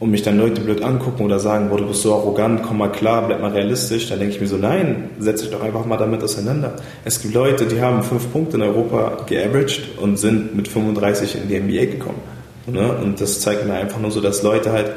[0.00, 2.90] und mich dann Leute blöd angucken oder sagen, boah, du bist so arrogant, komm mal
[2.90, 5.96] klar, bleib mal realistisch, dann denke ich mir so, nein, setz dich doch einfach mal
[5.96, 6.74] damit auseinander.
[7.04, 11.48] Es gibt Leute, die haben fünf Punkte in Europa geaveraged und sind mit 35 in
[11.48, 12.20] die NBA gekommen.
[12.66, 12.92] Ne?
[12.92, 14.92] Und das zeigt mir einfach nur so, dass Leute halt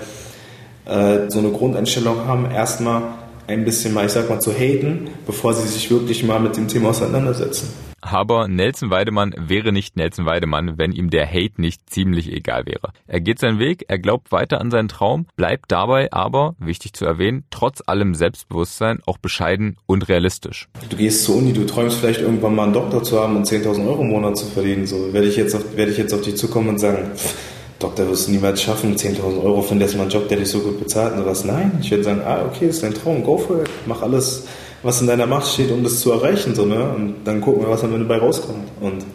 [0.87, 3.03] äh, so eine Grundeinstellung haben, erstmal
[3.47, 6.67] ein bisschen mal, ich sag mal, zu haten, bevor sie sich wirklich mal mit dem
[6.67, 7.69] Thema auseinandersetzen.
[8.01, 12.91] Aber Nelson Weidemann wäre nicht Nelson Weidemann, wenn ihm der Hate nicht ziemlich egal wäre.
[13.07, 17.05] Er geht seinen Weg, er glaubt weiter an seinen Traum, bleibt dabei aber, wichtig zu
[17.05, 20.69] erwähnen, trotz allem Selbstbewusstsein auch bescheiden und realistisch.
[20.89, 23.87] Du gehst zur Uni, du träumst vielleicht irgendwann mal einen Doktor zu haben und 10.000
[23.87, 24.85] Euro im Monat zu verdienen.
[24.85, 27.35] So werde ich jetzt auf, werde ich jetzt auf dich zukommen und sagen, pff,
[27.79, 31.13] Doktor wirst du niemals schaffen, 10.000 Euro für einen Job, der dich so gut bezahlt
[31.13, 31.45] und sowas.
[31.45, 34.45] Nein, ich würde sagen, ah, okay, ist dein Traum, go for it, mach alles,
[34.81, 36.89] was in deiner Macht steht, um das zu erreichen, so, ne?
[36.95, 38.67] Und dann gucken wir, was am Ende dabei rauskommt.
[38.81, 39.05] Und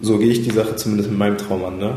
[0.00, 1.94] so gehe ich die Sache zumindest mit meinem Traum an, ne?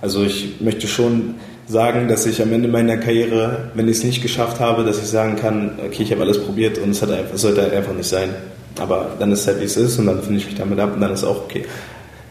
[0.00, 1.34] Also ich möchte schon
[1.66, 5.06] sagen, dass ich am Ende meiner Karriere, wenn ich es nicht geschafft habe, dass ich
[5.06, 8.08] sagen kann, okay, ich habe alles probiert und es, hat einfach, es sollte einfach nicht
[8.08, 8.30] sein.
[8.78, 10.94] Aber dann ist es halt, wie es ist und dann finde ich mich damit ab
[10.94, 11.64] und dann ist es auch okay.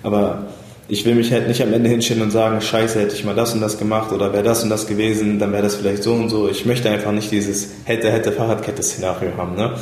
[0.04, 0.48] Aber
[0.88, 3.54] ich will mich halt nicht am Ende hinstellen und sagen, scheiße, hätte ich mal das
[3.54, 6.30] und das gemacht oder wäre das und das gewesen, dann wäre das vielleicht so und
[6.30, 6.48] so.
[6.48, 9.56] Ich möchte einfach nicht dieses hätte, hätte, Fahrradkette-Szenario haben.
[9.56, 9.74] Ne?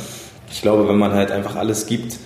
[0.50, 2.16] Ich glaube, wenn man halt einfach alles gibt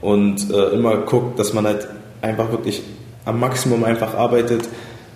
[0.00, 1.88] und äh, immer guckt, dass man halt
[2.22, 2.82] einfach wirklich
[3.24, 4.68] am Maximum einfach arbeitet,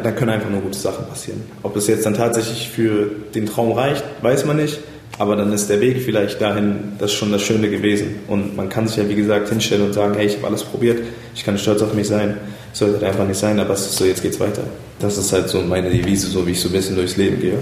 [0.03, 1.43] dann können einfach nur gute Sachen passieren.
[1.63, 4.81] Ob es jetzt dann tatsächlich für den Traum reicht, weiß man nicht.
[5.19, 8.21] Aber dann ist der Weg vielleicht dahin das schon das Schöne gewesen.
[8.29, 11.01] Und man kann sich ja, wie gesagt, hinstellen und sagen, hey, ich habe alles probiert,
[11.35, 12.39] ich kann stolz auf mich sein.
[12.73, 14.65] Sollte halt einfach nicht sein, aber es ist so, jetzt geht's weiter.
[14.99, 17.59] Das ist halt so meine Devise, so wie ich so ein bisschen durchs Leben gehe.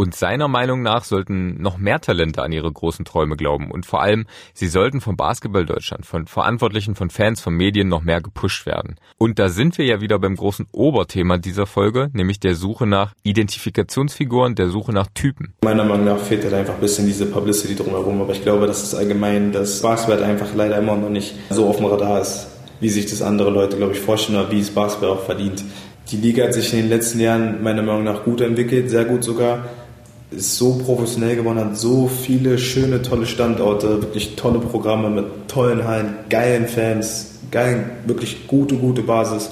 [0.00, 3.68] Und seiner Meinung nach sollten noch mehr Talente an ihre großen Träume glauben.
[3.72, 8.02] Und vor allem, sie sollten vom Basketball Deutschland, von Verantwortlichen, von Fans, von Medien noch
[8.02, 8.94] mehr gepusht werden.
[9.18, 13.12] Und da sind wir ja wieder beim großen Oberthema dieser Folge, nämlich der Suche nach
[13.24, 15.54] Identifikationsfiguren, der Suche nach Typen.
[15.64, 18.20] Meiner Meinung nach fehlt halt einfach ein bisschen diese Publicity drumherum.
[18.20, 21.78] Aber ich glaube, das ist allgemein, dass Basketball einfach leider immer noch nicht so auf
[21.78, 22.46] dem Radar ist,
[22.80, 25.64] wie sich das andere Leute, glaube ich, vorstellen oder wie es Basketball auch verdient.
[26.10, 29.24] Die Liga hat sich in den letzten Jahren meiner Meinung nach gut entwickelt, sehr gut
[29.24, 29.64] sogar
[30.30, 35.84] ist so professionell geworden, hat so viele schöne, tolle Standorte, wirklich tolle Programme mit tollen
[35.84, 39.50] Hallen, geilen Fans, geilen, wirklich gute, gute Basis.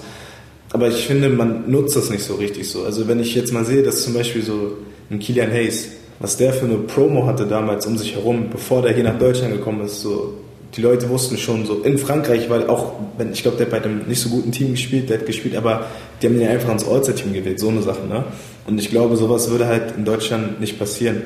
[0.72, 2.82] Aber ich finde, man nutzt das nicht so richtig so.
[2.82, 4.72] Also wenn ich jetzt mal sehe, dass zum Beispiel so
[5.10, 8.92] ein Kilian Hayes, was der für eine Promo hatte damals um sich herum, bevor der
[8.92, 10.34] hier nach Deutschland gekommen ist, so
[10.76, 13.82] die Leute wussten schon so in Frankreich, weil auch, wenn ich glaube, der hat bei
[13.82, 15.86] einem nicht so guten Team gespielt, der hat gespielt, aber
[16.20, 18.24] die haben ihn einfach ins All-Star-Team gewählt, so eine Sache, ne?
[18.66, 21.22] Und ich glaube, sowas würde halt in Deutschland nicht passieren,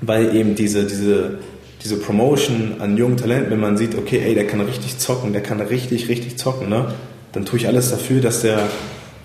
[0.00, 1.38] weil eben diese, diese,
[1.84, 5.42] diese Promotion an jungen Talenten, wenn man sieht, okay, ey, der kann richtig zocken, der
[5.42, 6.94] kann richtig, richtig zocken, ne?
[7.32, 8.60] Dann tue ich alles dafür, dass der,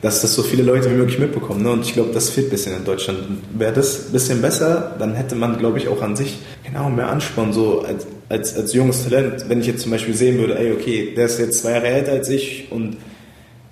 [0.02, 1.62] dass das so viele Leute wie möglich mitbekommen.
[1.62, 1.72] Ne?
[1.72, 3.20] Und ich glaube, das fehlt ein bisschen in Deutschland.
[3.58, 7.10] Wäre das ein bisschen besser, dann hätte man, glaube ich, auch an sich genau mehr
[7.10, 9.46] Ansporn, so als, als, als junges Talent.
[9.48, 12.14] Wenn ich jetzt zum Beispiel sehen würde, ey, okay, der ist jetzt zwei Jahre älter
[12.14, 12.98] als ich und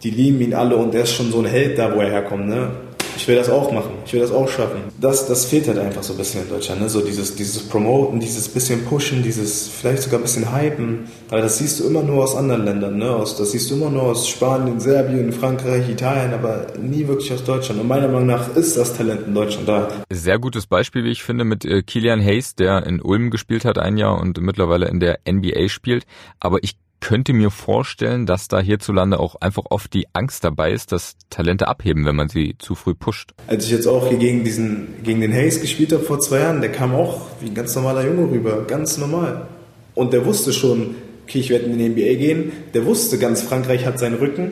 [0.04, 2.48] die lieben ihn alle und der ist schon so ein Held da, wo er herkommt.
[2.48, 2.72] Ne?
[3.20, 4.80] Ich will das auch machen, ich will das auch schaffen.
[5.00, 6.88] Das, das fehlt halt einfach so ein bisschen in Deutschland, ne?
[6.88, 11.58] so dieses, dieses Promoten, dieses bisschen Pushen, dieses vielleicht sogar ein bisschen Hypen, aber das
[11.58, 13.12] siehst du immer nur aus anderen Ländern, ne?
[13.12, 17.44] aus, das siehst du immer nur aus Spanien, Serbien, Frankreich, Italien, aber nie wirklich aus
[17.44, 17.82] Deutschland.
[17.82, 19.90] Und meiner Meinung nach ist das Talent in Deutschland da.
[20.10, 23.78] Sehr gutes Beispiel, wie ich finde, mit äh, Kilian Hayes, der in Ulm gespielt hat
[23.78, 26.06] ein Jahr und mittlerweile in der NBA spielt,
[26.40, 30.92] aber ich könnte mir vorstellen, dass da hierzulande auch einfach oft die Angst dabei ist,
[30.92, 33.34] dass Talente abheben, wenn man sie zu früh pusht.
[33.48, 36.62] Als ich jetzt auch hier gegen diesen, gegen den Hayes gespielt habe vor zwei Jahren,
[36.62, 39.48] der kam auch wie ein ganz normaler Junge rüber, ganz normal.
[39.96, 42.52] Und der wusste schon, okay, ich werde in die NBA gehen.
[42.74, 44.52] Der wusste, ganz Frankreich hat seinen Rücken.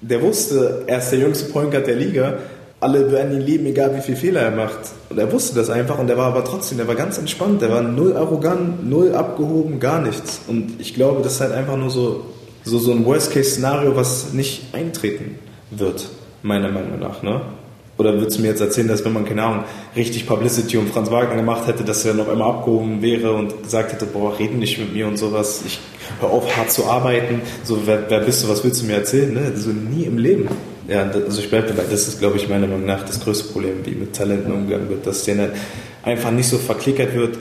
[0.00, 2.38] Der wusste, er ist der jüngste Point Guard der Liga
[2.80, 4.78] alle werden ihn lieben, egal wie viel Fehler er macht.
[5.10, 7.70] Und er wusste das einfach und er war aber trotzdem, der war ganz entspannt, der
[7.70, 10.40] war null arrogant, null abgehoben, gar nichts.
[10.46, 12.26] Und ich glaube, das ist halt einfach nur so,
[12.62, 15.38] so, so ein Worst-Case-Szenario, was nicht eintreten
[15.70, 16.08] wird,
[16.42, 17.22] meiner Meinung nach.
[17.22, 17.40] Ne?
[17.96, 19.64] Oder würdest du mir jetzt erzählen, dass wenn man, keine Ahnung,
[19.96, 23.92] richtig Publicity um Franz Wagner gemacht hätte, dass er noch einmal abgehoben wäre und gesagt
[23.92, 25.80] hätte, boah, reden nicht mit mir und sowas, ich
[26.20, 29.34] hör auf, hart zu arbeiten, so, wer, wer bist du, was willst du mir erzählen?
[29.34, 29.52] Ne?
[29.56, 30.48] So nie im Leben.
[30.88, 33.84] Ja, also ich bleibe dabei, das ist, glaube ich, meiner Meinung nach das größte Problem,
[33.84, 35.50] wie mit Talenten umgegangen wird, dass denen
[36.02, 37.36] einfach nicht so verklickert wird,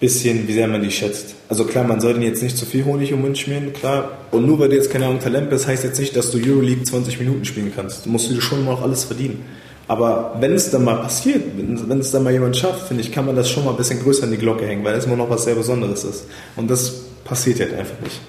[0.00, 1.34] bisschen, wie sehr man die schätzt.
[1.48, 4.12] Also klar, man sollte jetzt nicht zu viel Honig um den Mund schmieren, klar.
[4.30, 6.84] Und nur weil du jetzt keine Ahnung Talent bist, heißt jetzt nicht, dass du Euroleague
[6.84, 8.06] 20 Minuten spielen kannst.
[8.06, 9.44] Du musst dir schon mal auch alles verdienen.
[9.88, 13.24] Aber wenn es dann mal passiert, wenn es dann mal jemand schafft, finde ich, kann
[13.24, 15.30] man das schon mal ein bisschen größer an die Glocke hängen, weil es immer noch
[15.30, 16.24] was sehr Besonderes ist.
[16.56, 16.92] Und das
[17.24, 18.20] passiert halt einfach nicht.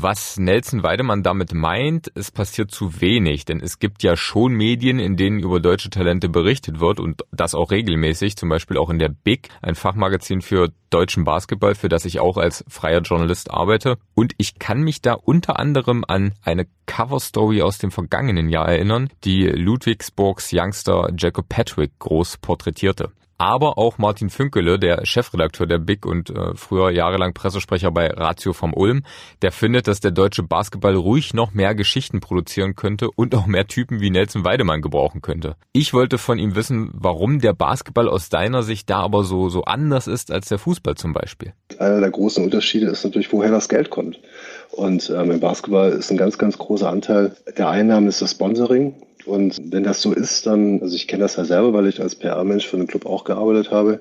[0.00, 5.00] Was Nelson Weidemann damit meint, es passiert zu wenig, denn es gibt ja schon Medien,
[5.00, 9.00] in denen über deutsche Talente berichtet wird und das auch regelmäßig, zum Beispiel auch in
[9.00, 13.98] der Big, ein Fachmagazin für deutschen Basketball, für das ich auch als freier Journalist arbeite.
[14.14, 19.10] Und ich kann mich da unter anderem an eine Coverstory aus dem vergangenen Jahr erinnern,
[19.24, 26.04] die Ludwigsburgs Youngster Jacob Patrick groß porträtierte aber auch Martin Fünkele, der Chefredakteur der Big
[26.04, 29.04] und äh, früher jahrelang Pressesprecher bei Ratio vom Ulm,
[29.42, 33.66] der findet, dass der deutsche Basketball ruhig noch mehr Geschichten produzieren könnte und auch mehr
[33.66, 35.54] Typen wie Nelson Weidemann gebrauchen könnte.
[35.72, 39.62] Ich wollte von ihm wissen, warum der Basketball aus deiner Sicht da aber so, so
[39.62, 41.52] anders ist als der Fußball zum Beispiel.
[41.78, 44.18] Einer der großen Unterschiede ist natürlich, woher das Geld kommt.
[44.72, 48.94] Und ähm, im Basketball ist ein ganz, ganz großer Anteil der Einnahmen ist das Sponsoring.
[49.26, 52.14] Und wenn das so ist, dann, also ich kenne das ja selber, weil ich als
[52.14, 54.00] PR-Mensch für den Club auch gearbeitet habe,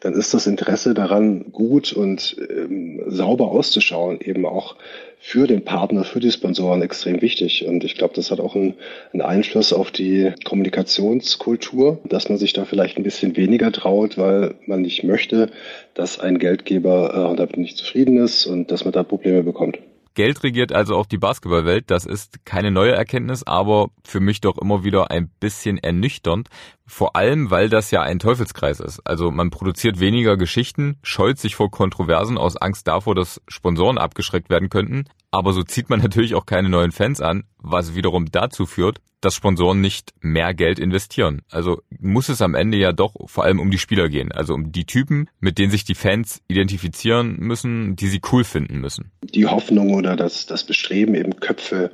[0.00, 4.76] dann ist das Interesse daran, gut und ähm, sauber auszuschauen, eben auch
[5.18, 7.66] für den Partner, für die Sponsoren extrem wichtig.
[7.66, 8.74] Und ich glaube, das hat auch einen,
[9.14, 14.54] einen, Einfluss auf die Kommunikationskultur, dass man sich da vielleicht ein bisschen weniger traut, weil
[14.66, 15.50] man nicht möchte,
[15.94, 19.78] dass ein Geldgeber äh, damit nicht zufrieden ist und dass man da Probleme bekommt.
[20.14, 21.90] Geld regiert also auch die Basketballwelt.
[21.90, 26.48] Das ist keine neue Erkenntnis, aber für mich doch immer wieder ein bisschen ernüchternd.
[26.86, 29.00] Vor allem, weil das ja ein Teufelskreis ist.
[29.06, 34.50] Also man produziert weniger Geschichten, scheut sich vor Kontroversen aus Angst davor, dass Sponsoren abgeschreckt
[34.50, 35.04] werden könnten.
[35.34, 39.34] Aber so zieht man natürlich auch keine neuen Fans an, was wiederum dazu führt, dass
[39.34, 41.42] Sponsoren nicht mehr Geld investieren.
[41.50, 44.70] Also muss es am Ende ja doch vor allem um die Spieler gehen, also um
[44.70, 49.10] die Typen, mit denen sich die Fans identifizieren müssen, die sie cool finden müssen.
[49.24, 51.90] Die Hoffnung oder das, das Bestreben, eben Köpfe,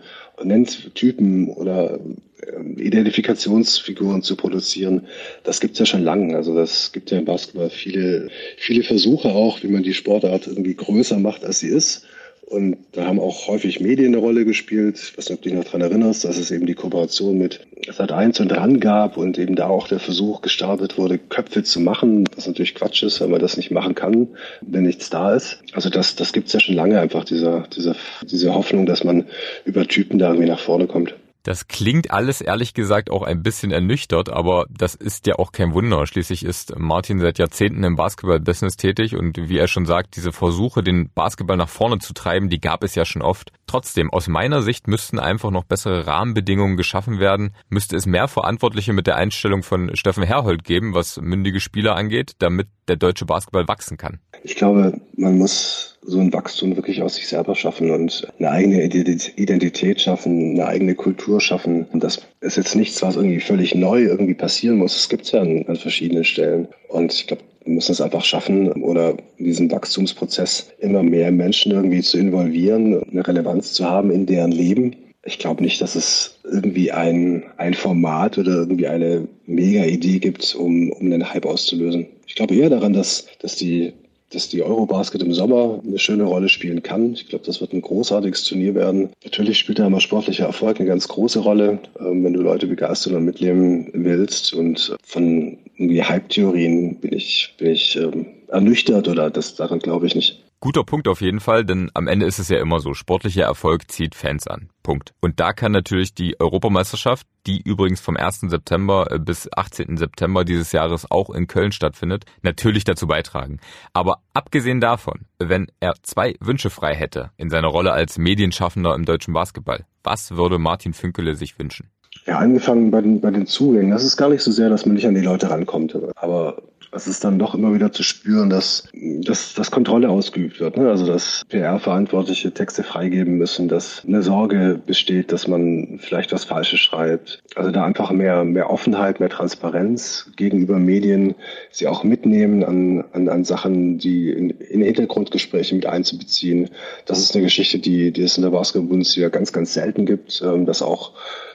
[0.94, 5.06] Typen oder ähm, Identifikationsfiguren zu produzieren,
[5.44, 6.36] das gibt's ja schon lange.
[6.36, 10.74] Also das gibt ja im Basketball viele, viele Versuche auch, wie man die Sportart irgendwie
[10.74, 12.04] größer macht, als sie ist.
[12.50, 14.98] Und da haben auch häufig Medien eine Rolle gespielt.
[14.98, 17.60] Ich weiß nicht, ob du dich noch daran erinnerst, dass es eben die Kooperation mit
[17.86, 22.24] Sat1 und RAN gab und eben da auch der Versuch gestartet wurde, Köpfe zu machen,
[22.34, 24.26] was natürlich Quatsch ist, weil man das nicht machen kann,
[24.62, 25.62] wenn nichts da ist.
[25.74, 27.94] Also das, das gibt's ja schon lange einfach, dieser, dieser,
[28.28, 29.26] diese Hoffnung, dass man
[29.64, 31.14] über Typen da irgendwie nach vorne kommt.
[31.42, 35.72] Das klingt alles ehrlich gesagt auch ein bisschen ernüchtert, aber das ist ja auch kein
[35.72, 36.06] Wunder.
[36.06, 40.82] Schließlich ist Martin seit Jahrzehnten im Basketball-Business tätig und wie er schon sagt, diese Versuche,
[40.82, 43.52] den Basketball nach vorne zu treiben, die gab es ja schon oft.
[43.66, 48.92] Trotzdem, aus meiner Sicht müssten einfach noch bessere Rahmenbedingungen geschaffen werden, müsste es mehr Verantwortliche
[48.92, 53.66] mit der Einstellung von Steffen Herhold geben, was mündige Spieler angeht, damit der deutsche Basketball
[53.68, 54.20] wachsen kann.
[54.42, 58.84] Ich glaube, man muss so ein Wachstum wirklich aus sich selber schaffen und eine eigene
[58.84, 61.86] Identität schaffen, eine eigene Kultur schaffen.
[61.92, 64.96] Und das ist jetzt nichts, was irgendwie völlig neu irgendwie passieren muss.
[64.96, 66.68] Es gibt es ja an, an verschiedenen Stellen.
[66.88, 71.72] Und ich glaube, wir müssen es einfach schaffen oder in diesem Wachstumsprozess immer mehr Menschen
[71.72, 74.96] irgendwie zu involvieren, eine Relevanz zu haben in deren Leben.
[75.22, 80.90] Ich glaube nicht, dass es irgendwie ein, ein Format oder irgendwie eine Mega-Idee gibt, um,
[80.92, 82.06] um einen Hype auszulösen.
[82.26, 83.92] Ich glaube eher daran, dass, dass die
[84.32, 87.14] dass die Eurobasket im Sommer eine schöne Rolle spielen kann.
[87.14, 89.10] Ich glaube, das wird ein großartiges Turnier werden.
[89.24, 93.16] Natürlich spielt da immer sportlicher Erfolg eine ganz große Rolle, ähm, wenn du Leute begeistern
[93.16, 94.54] und mitleben willst.
[94.54, 100.14] Und von irgendwie Hype-Theorien bin ich, bin ich ähm, ernüchtert oder das daran glaube ich
[100.14, 100.42] nicht.
[100.62, 103.90] Guter Punkt auf jeden Fall, denn am Ende ist es ja immer so, sportlicher Erfolg
[103.90, 104.68] zieht Fans an.
[104.82, 105.14] Punkt.
[105.20, 108.40] Und da kann natürlich die Europameisterschaft, die übrigens vom 1.
[108.40, 109.96] September äh, bis 18.
[109.96, 113.58] September dieses Jahres auch in Köln stattfindet, natürlich dazu beitragen.
[113.94, 119.06] Aber abgesehen davon, wenn er zwei Wünsche frei hätte in seiner Rolle als Medienschaffender im
[119.06, 121.88] deutschen Basketball, was würde Martin Fünkele sich wünschen?
[122.26, 123.92] Ja, angefangen bei den, bei den Zugängen.
[123.92, 125.96] Das ist gar nicht so sehr, dass man nicht an die Leute rankommt.
[126.16, 126.60] Aber
[126.92, 130.76] es ist dann doch immer wieder zu spüren, dass, dass, dass Kontrolle ausgeübt wird.
[130.76, 130.88] Ne?
[130.88, 136.80] Also dass PR-Verantwortliche Texte freigeben müssen, dass eine Sorge besteht, dass man vielleicht was Falsches
[136.80, 137.42] schreibt.
[137.54, 141.34] Also da einfach mehr, mehr Offenheit, mehr Transparenz gegenüber Medien,
[141.70, 146.70] sie auch mitnehmen an, an, an Sachen, die in, in Hintergrundgespräche mit einzubeziehen.
[147.06, 150.66] Das ist eine Geschichte, die, die es in der Basketball-Bundesliga ganz, ganz selten gibt, ähm,
[150.66, 151.12] dass auch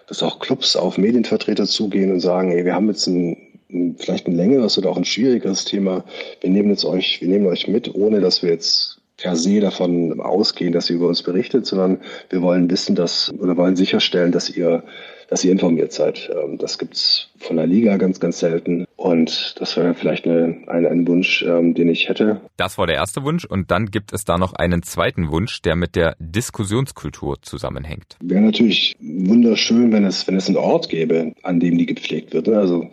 [0.07, 3.54] dass auch Clubs auf Medienvertreter zugehen und sagen, ey, wir haben jetzt ein
[3.97, 6.03] vielleicht ein längeres oder auch ein schwierigeres Thema.
[6.41, 10.19] Wir nehmen jetzt euch, wir nehmen euch mit, ohne dass wir jetzt per se davon
[10.19, 14.49] ausgehen, dass ihr über uns berichtet, sondern wir wollen wissen, dass oder wollen sicherstellen, dass
[14.49, 14.83] ihr
[15.29, 16.29] dass ihr informiert seid.
[16.31, 18.85] Ähm, das gibt's von der Liga ganz, ganz selten.
[18.95, 22.41] Und das wäre vielleicht eine, ein, ein Wunsch, ähm, den ich hätte.
[22.57, 23.45] Das war der erste Wunsch.
[23.45, 28.17] Und dann gibt es da noch einen zweiten Wunsch, der mit der Diskussionskultur zusammenhängt.
[28.21, 32.47] Wäre natürlich wunderschön, wenn es, wenn es einen Ort gäbe, an dem die gepflegt wird.
[32.47, 32.57] Ne?
[32.57, 32.89] Also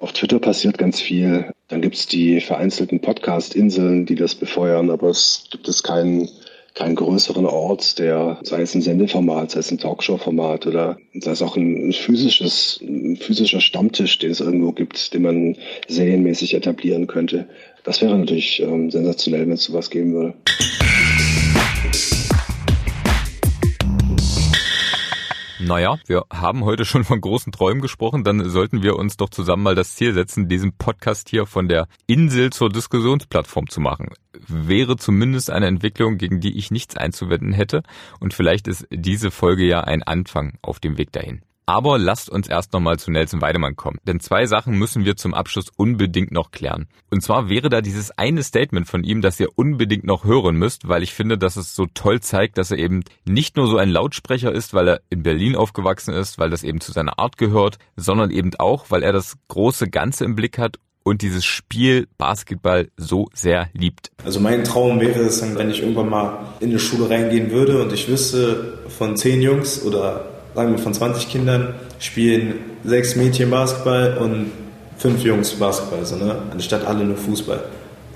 [0.00, 1.52] auf Twitter passiert ganz viel.
[1.68, 6.28] Dann gibt's die vereinzelten Podcast-Inseln, die das befeuern, aber es gibt es keinen
[6.74, 11.42] keinen größeren Ort, der, sei es ein Sendeformat, sei es ein Talkshow-Format oder sei es
[11.42, 15.56] auch ein physisches, ein physischer Stammtisch, den es irgendwo gibt, den man
[15.88, 17.48] serienmäßig etablieren könnte.
[17.84, 20.34] Das wäre natürlich ähm, sensationell, wenn es sowas geben würde.
[25.62, 29.62] Naja, wir haben heute schon von großen Träumen gesprochen, dann sollten wir uns doch zusammen
[29.62, 34.08] mal das Ziel setzen, diesen Podcast hier von der Insel zur Diskussionsplattform zu machen.
[34.48, 37.82] Wäre zumindest eine Entwicklung, gegen die ich nichts einzuwenden hätte
[38.20, 41.42] und vielleicht ist diese Folge ja ein Anfang auf dem Weg dahin.
[41.66, 43.98] Aber lasst uns erst nochmal zu Nelson Weidemann kommen.
[44.06, 46.88] Denn zwei Sachen müssen wir zum Abschluss unbedingt noch klären.
[47.10, 50.88] Und zwar wäre da dieses eine Statement von ihm, das ihr unbedingt noch hören müsst,
[50.88, 53.90] weil ich finde, dass es so toll zeigt, dass er eben nicht nur so ein
[53.90, 57.78] Lautsprecher ist, weil er in Berlin aufgewachsen ist, weil das eben zu seiner Art gehört,
[57.96, 62.88] sondern eben auch, weil er das große Ganze im Blick hat und dieses Spiel Basketball
[62.96, 64.10] so sehr liebt.
[64.24, 67.82] Also mein Traum wäre es dann, wenn ich irgendwann mal in eine Schule reingehen würde
[67.82, 73.50] und ich wüsste, von zehn Jungs oder sagen wir von 20 Kindern spielen sechs Mädchen
[73.50, 74.52] Basketball und
[74.98, 76.36] fünf Jungs Basketball, so, ne?
[76.50, 77.60] anstatt alle nur Fußball.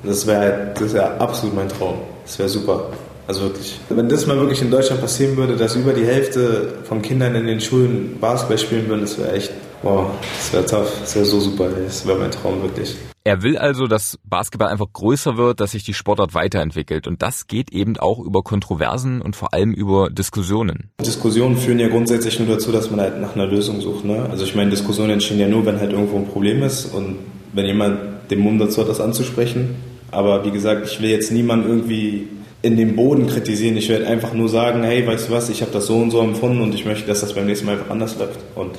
[0.03, 1.99] Das wäre das wär absolut mein Traum.
[2.25, 2.91] Das wäre super.
[3.27, 3.81] Also wirklich.
[3.89, 7.47] Wenn das mal wirklich in Deutschland passieren würde, dass über die Hälfte von Kindern in
[7.47, 9.51] den Schulen Basketball spielen würden, das wäre echt,
[9.83, 10.93] wow, das wäre tough.
[11.01, 11.69] Das wäre so super.
[11.69, 12.97] Das wäre mein Traum wirklich.
[13.27, 17.07] Er will also, dass Basketball einfach größer wird, dass sich die Sportart weiterentwickelt.
[17.07, 20.91] Und das geht eben auch über Kontroversen und vor allem über Diskussionen.
[21.01, 24.05] Diskussionen führen ja grundsätzlich nur dazu, dass man halt nach einer Lösung sucht.
[24.05, 24.29] Ne?
[24.31, 27.17] Also ich meine, Diskussionen entstehen ja nur, wenn halt irgendwo ein Problem ist und
[27.55, 29.77] wenn jemand den Mumm dazu hat, das anzusprechen.
[30.11, 32.29] Aber wie gesagt, ich will jetzt niemanden irgendwie
[32.61, 33.79] in den Boden kritisieren.
[33.79, 36.21] Ich werde einfach nur sagen, hey, weißt du was, ich habe das so und so
[36.21, 38.41] empfunden und ich möchte, dass das beim nächsten Mal einfach anders läuft.
[38.55, 38.73] Und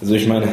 [0.00, 0.48] also ich meine,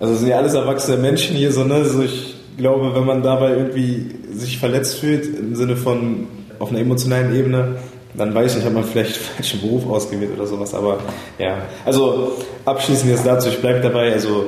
[0.00, 1.74] also sind ja alles erwachsene Menschen hier, so, ne?
[1.74, 6.26] Also ich glaube, wenn man dabei irgendwie sich verletzt fühlt, im Sinne von
[6.58, 7.76] auf einer emotionalen Ebene,
[8.14, 10.74] dann weiß ich nicht, hat man vielleicht einen falschen Beruf ausgewählt oder sowas.
[10.74, 10.98] Aber
[11.38, 12.32] ja, also
[12.64, 14.46] abschließend jetzt dazu, ich bleibe dabei, also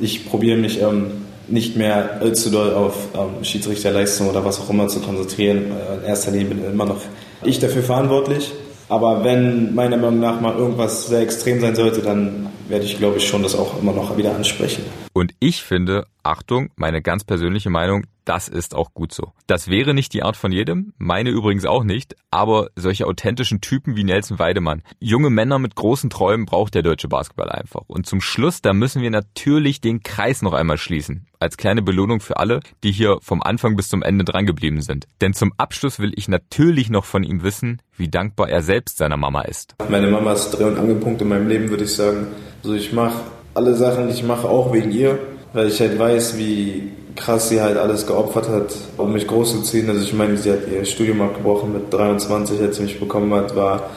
[0.00, 4.88] ich probiere mich ähm, nicht mehr allzu doll auf ähm, Schiedsrichterleistung oder was auch immer
[4.88, 5.66] zu konzentrieren.
[5.70, 7.00] Äh, in erster Linie bin immer noch
[7.44, 8.52] ich dafür verantwortlich.
[8.92, 13.16] Aber wenn meiner Meinung nach mal irgendwas sehr extrem sein sollte, dann werde ich, glaube
[13.16, 14.82] ich, schon das auch immer noch wieder ansprechen.
[15.12, 19.32] Und ich finde, Achtung, meine ganz persönliche Meinung, das ist auch gut so.
[19.46, 23.96] Das wäre nicht die Art von jedem, meine übrigens auch nicht, aber solche authentischen Typen
[23.96, 27.82] wie Nelson Weidemann, junge Männer mit großen Träumen braucht der deutsche Basketball einfach.
[27.88, 31.26] Und zum Schluss, da müssen wir natürlich den Kreis noch einmal schließen.
[31.40, 35.08] Als kleine Belohnung für alle, die hier vom Anfang bis zum Ende drangeblieben sind.
[35.20, 39.16] Denn zum Abschluss will ich natürlich noch von ihm wissen, wie dankbar er selbst seiner
[39.16, 39.74] Mama ist.
[39.90, 42.28] Meine Mama ist Dreh- und Angelpunkt in meinem Leben, würde ich sagen.
[42.62, 43.22] Also ich mache
[43.54, 45.18] alle Sachen, die ich mache, auch wegen ihr,
[45.52, 49.62] weil ich halt weiß, wie krass sie halt alles geopfert hat, um mich groß zu
[49.62, 49.88] ziehen.
[49.88, 53.54] Also ich meine, sie hat ihr Studium abgebrochen mit 23, als sie mich bekommen hat,
[53.54, 53.90] war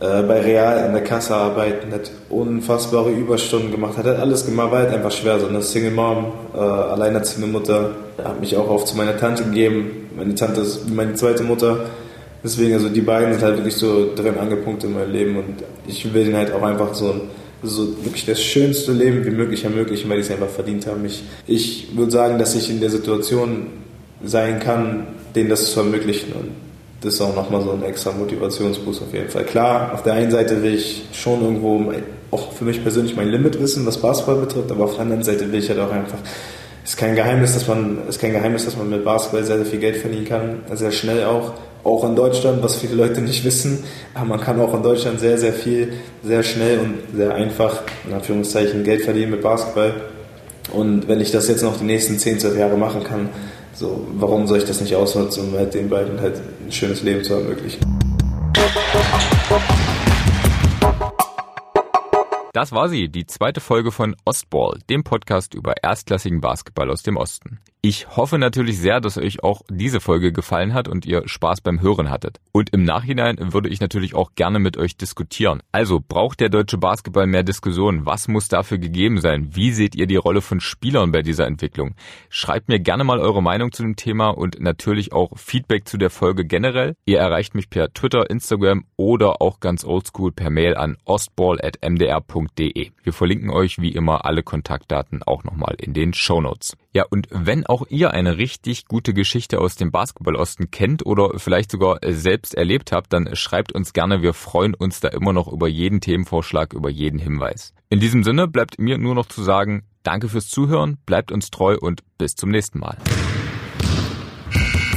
[0.00, 4.72] äh, bei Real in der Kasse arbeiten, hat unfassbare Überstunden gemacht, hat halt alles gemacht,
[4.72, 7.90] war halt einfach schwer, so eine Single Mom, äh, alleinerziehende Mutter,
[8.22, 10.08] hat mich auch oft zu meiner Tante gegeben.
[10.16, 11.86] Meine Tante ist meine zweite Mutter.
[12.44, 16.12] Deswegen, also die beiden sind halt wirklich so drin angepunktet in meinem Leben und ich
[16.12, 17.20] will ihnen halt auch einfach so ein
[17.62, 21.04] so wirklich das schönste Leben wie möglich ermöglichen, weil die es einfach verdient haben.
[21.04, 23.68] Ich, ich würde sagen, dass ich in der Situation
[24.24, 26.32] sein kann, denen das zu ermöglichen.
[26.32, 26.50] Und
[27.00, 29.44] das ist auch nochmal so ein extra Motivationsboost auf jeden Fall.
[29.44, 31.92] Klar, auf der einen Seite will ich schon irgendwo
[32.30, 35.50] auch für mich persönlich mein Limit wissen, was Basketball betrifft, aber auf der anderen Seite
[35.52, 36.18] will ich halt auch einfach
[36.84, 39.78] ist kein Geheimnis, dass man ist kein Geheimnis, dass man mit Basketball sehr, sehr viel
[39.78, 41.54] Geld verdienen kann, sehr schnell auch
[41.84, 43.84] auch in Deutschland, was viele Leute nicht wissen.
[44.14, 48.14] Aber man kann auch in Deutschland sehr, sehr viel, sehr schnell und sehr einfach, in
[48.14, 49.94] Anführungszeichen, Geld verdienen mit Basketball.
[50.72, 53.28] Und wenn ich das jetzt noch die nächsten 10, 12 Jahre machen kann,
[53.74, 57.24] so, warum soll ich das nicht ausnutzen, um halt den beiden halt ein schönes Leben
[57.24, 57.80] zu ermöglichen?
[62.52, 67.16] Das war sie, die zweite Folge von Ostball, dem Podcast über erstklassigen Basketball aus dem
[67.16, 67.60] Osten.
[67.84, 71.80] Ich hoffe natürlich sehr, dass euch auch diese Folge gefallen hat und ihr Spaß beim
[71.80, 72.40] Hören hattet.
[72.52, 75.62] Und im Nachhinein würde ich natürlich auch gerne mit euch diskutieren.
[75.72, 78.06] Also braucht der deutsche Basketball mehr Diskussion?
[78.06, 79.56] Was muss dafür gegeben sein?
[79.56, 81.96] Wie seht ihr die Rolle von Spielern bei dieser Entwicklung?
[82.28, 86.10] Schreibt mir gerne mal eure Meinung zu dem Thema und natürlich auch Feedback zu der
[86.10, 86.94] Folge generell.
[87.04, 92.41] Ihr erreicht mich per Twitter, Instagram oder auch ganz oldschool per Mail an ostball.mdr.de.
[92.56, 96.76] Wir verlinken euch wie immer alle Kontaktdaten auch nochmal in den Show Notes.
[96.92, 101.70] Ja, und wenn auch ihr eine richtig gute Geschichte aus dem Basketballosten kennt oder vielleicht
[101.70, 104.22] sogar selbst erlebt habt, dann schreibt uns gerne.
[104.22, 107.74] Wir freuen uns da immer noch über jeden Themenvorschlag, über jeden Hinweis.
[107.88, 111.76] In diesem Sinne bleibt mir nur noch zu sagen, danke fürs Zuhören, bleibt uns treu
[111.80, 112.96] und bis zum nächsten Mal.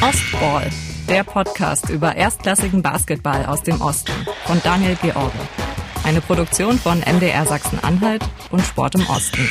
[0.01, 0.69] Ostball,
[1.09, 4.13] der Podcast über erstklassigen Basketball aus dem Osten
[4.45, 5.31] von Daniel George.
[6.05, 9.49] Eine Produktion von MDR Sachsen-Anhalt und Sport im Osten.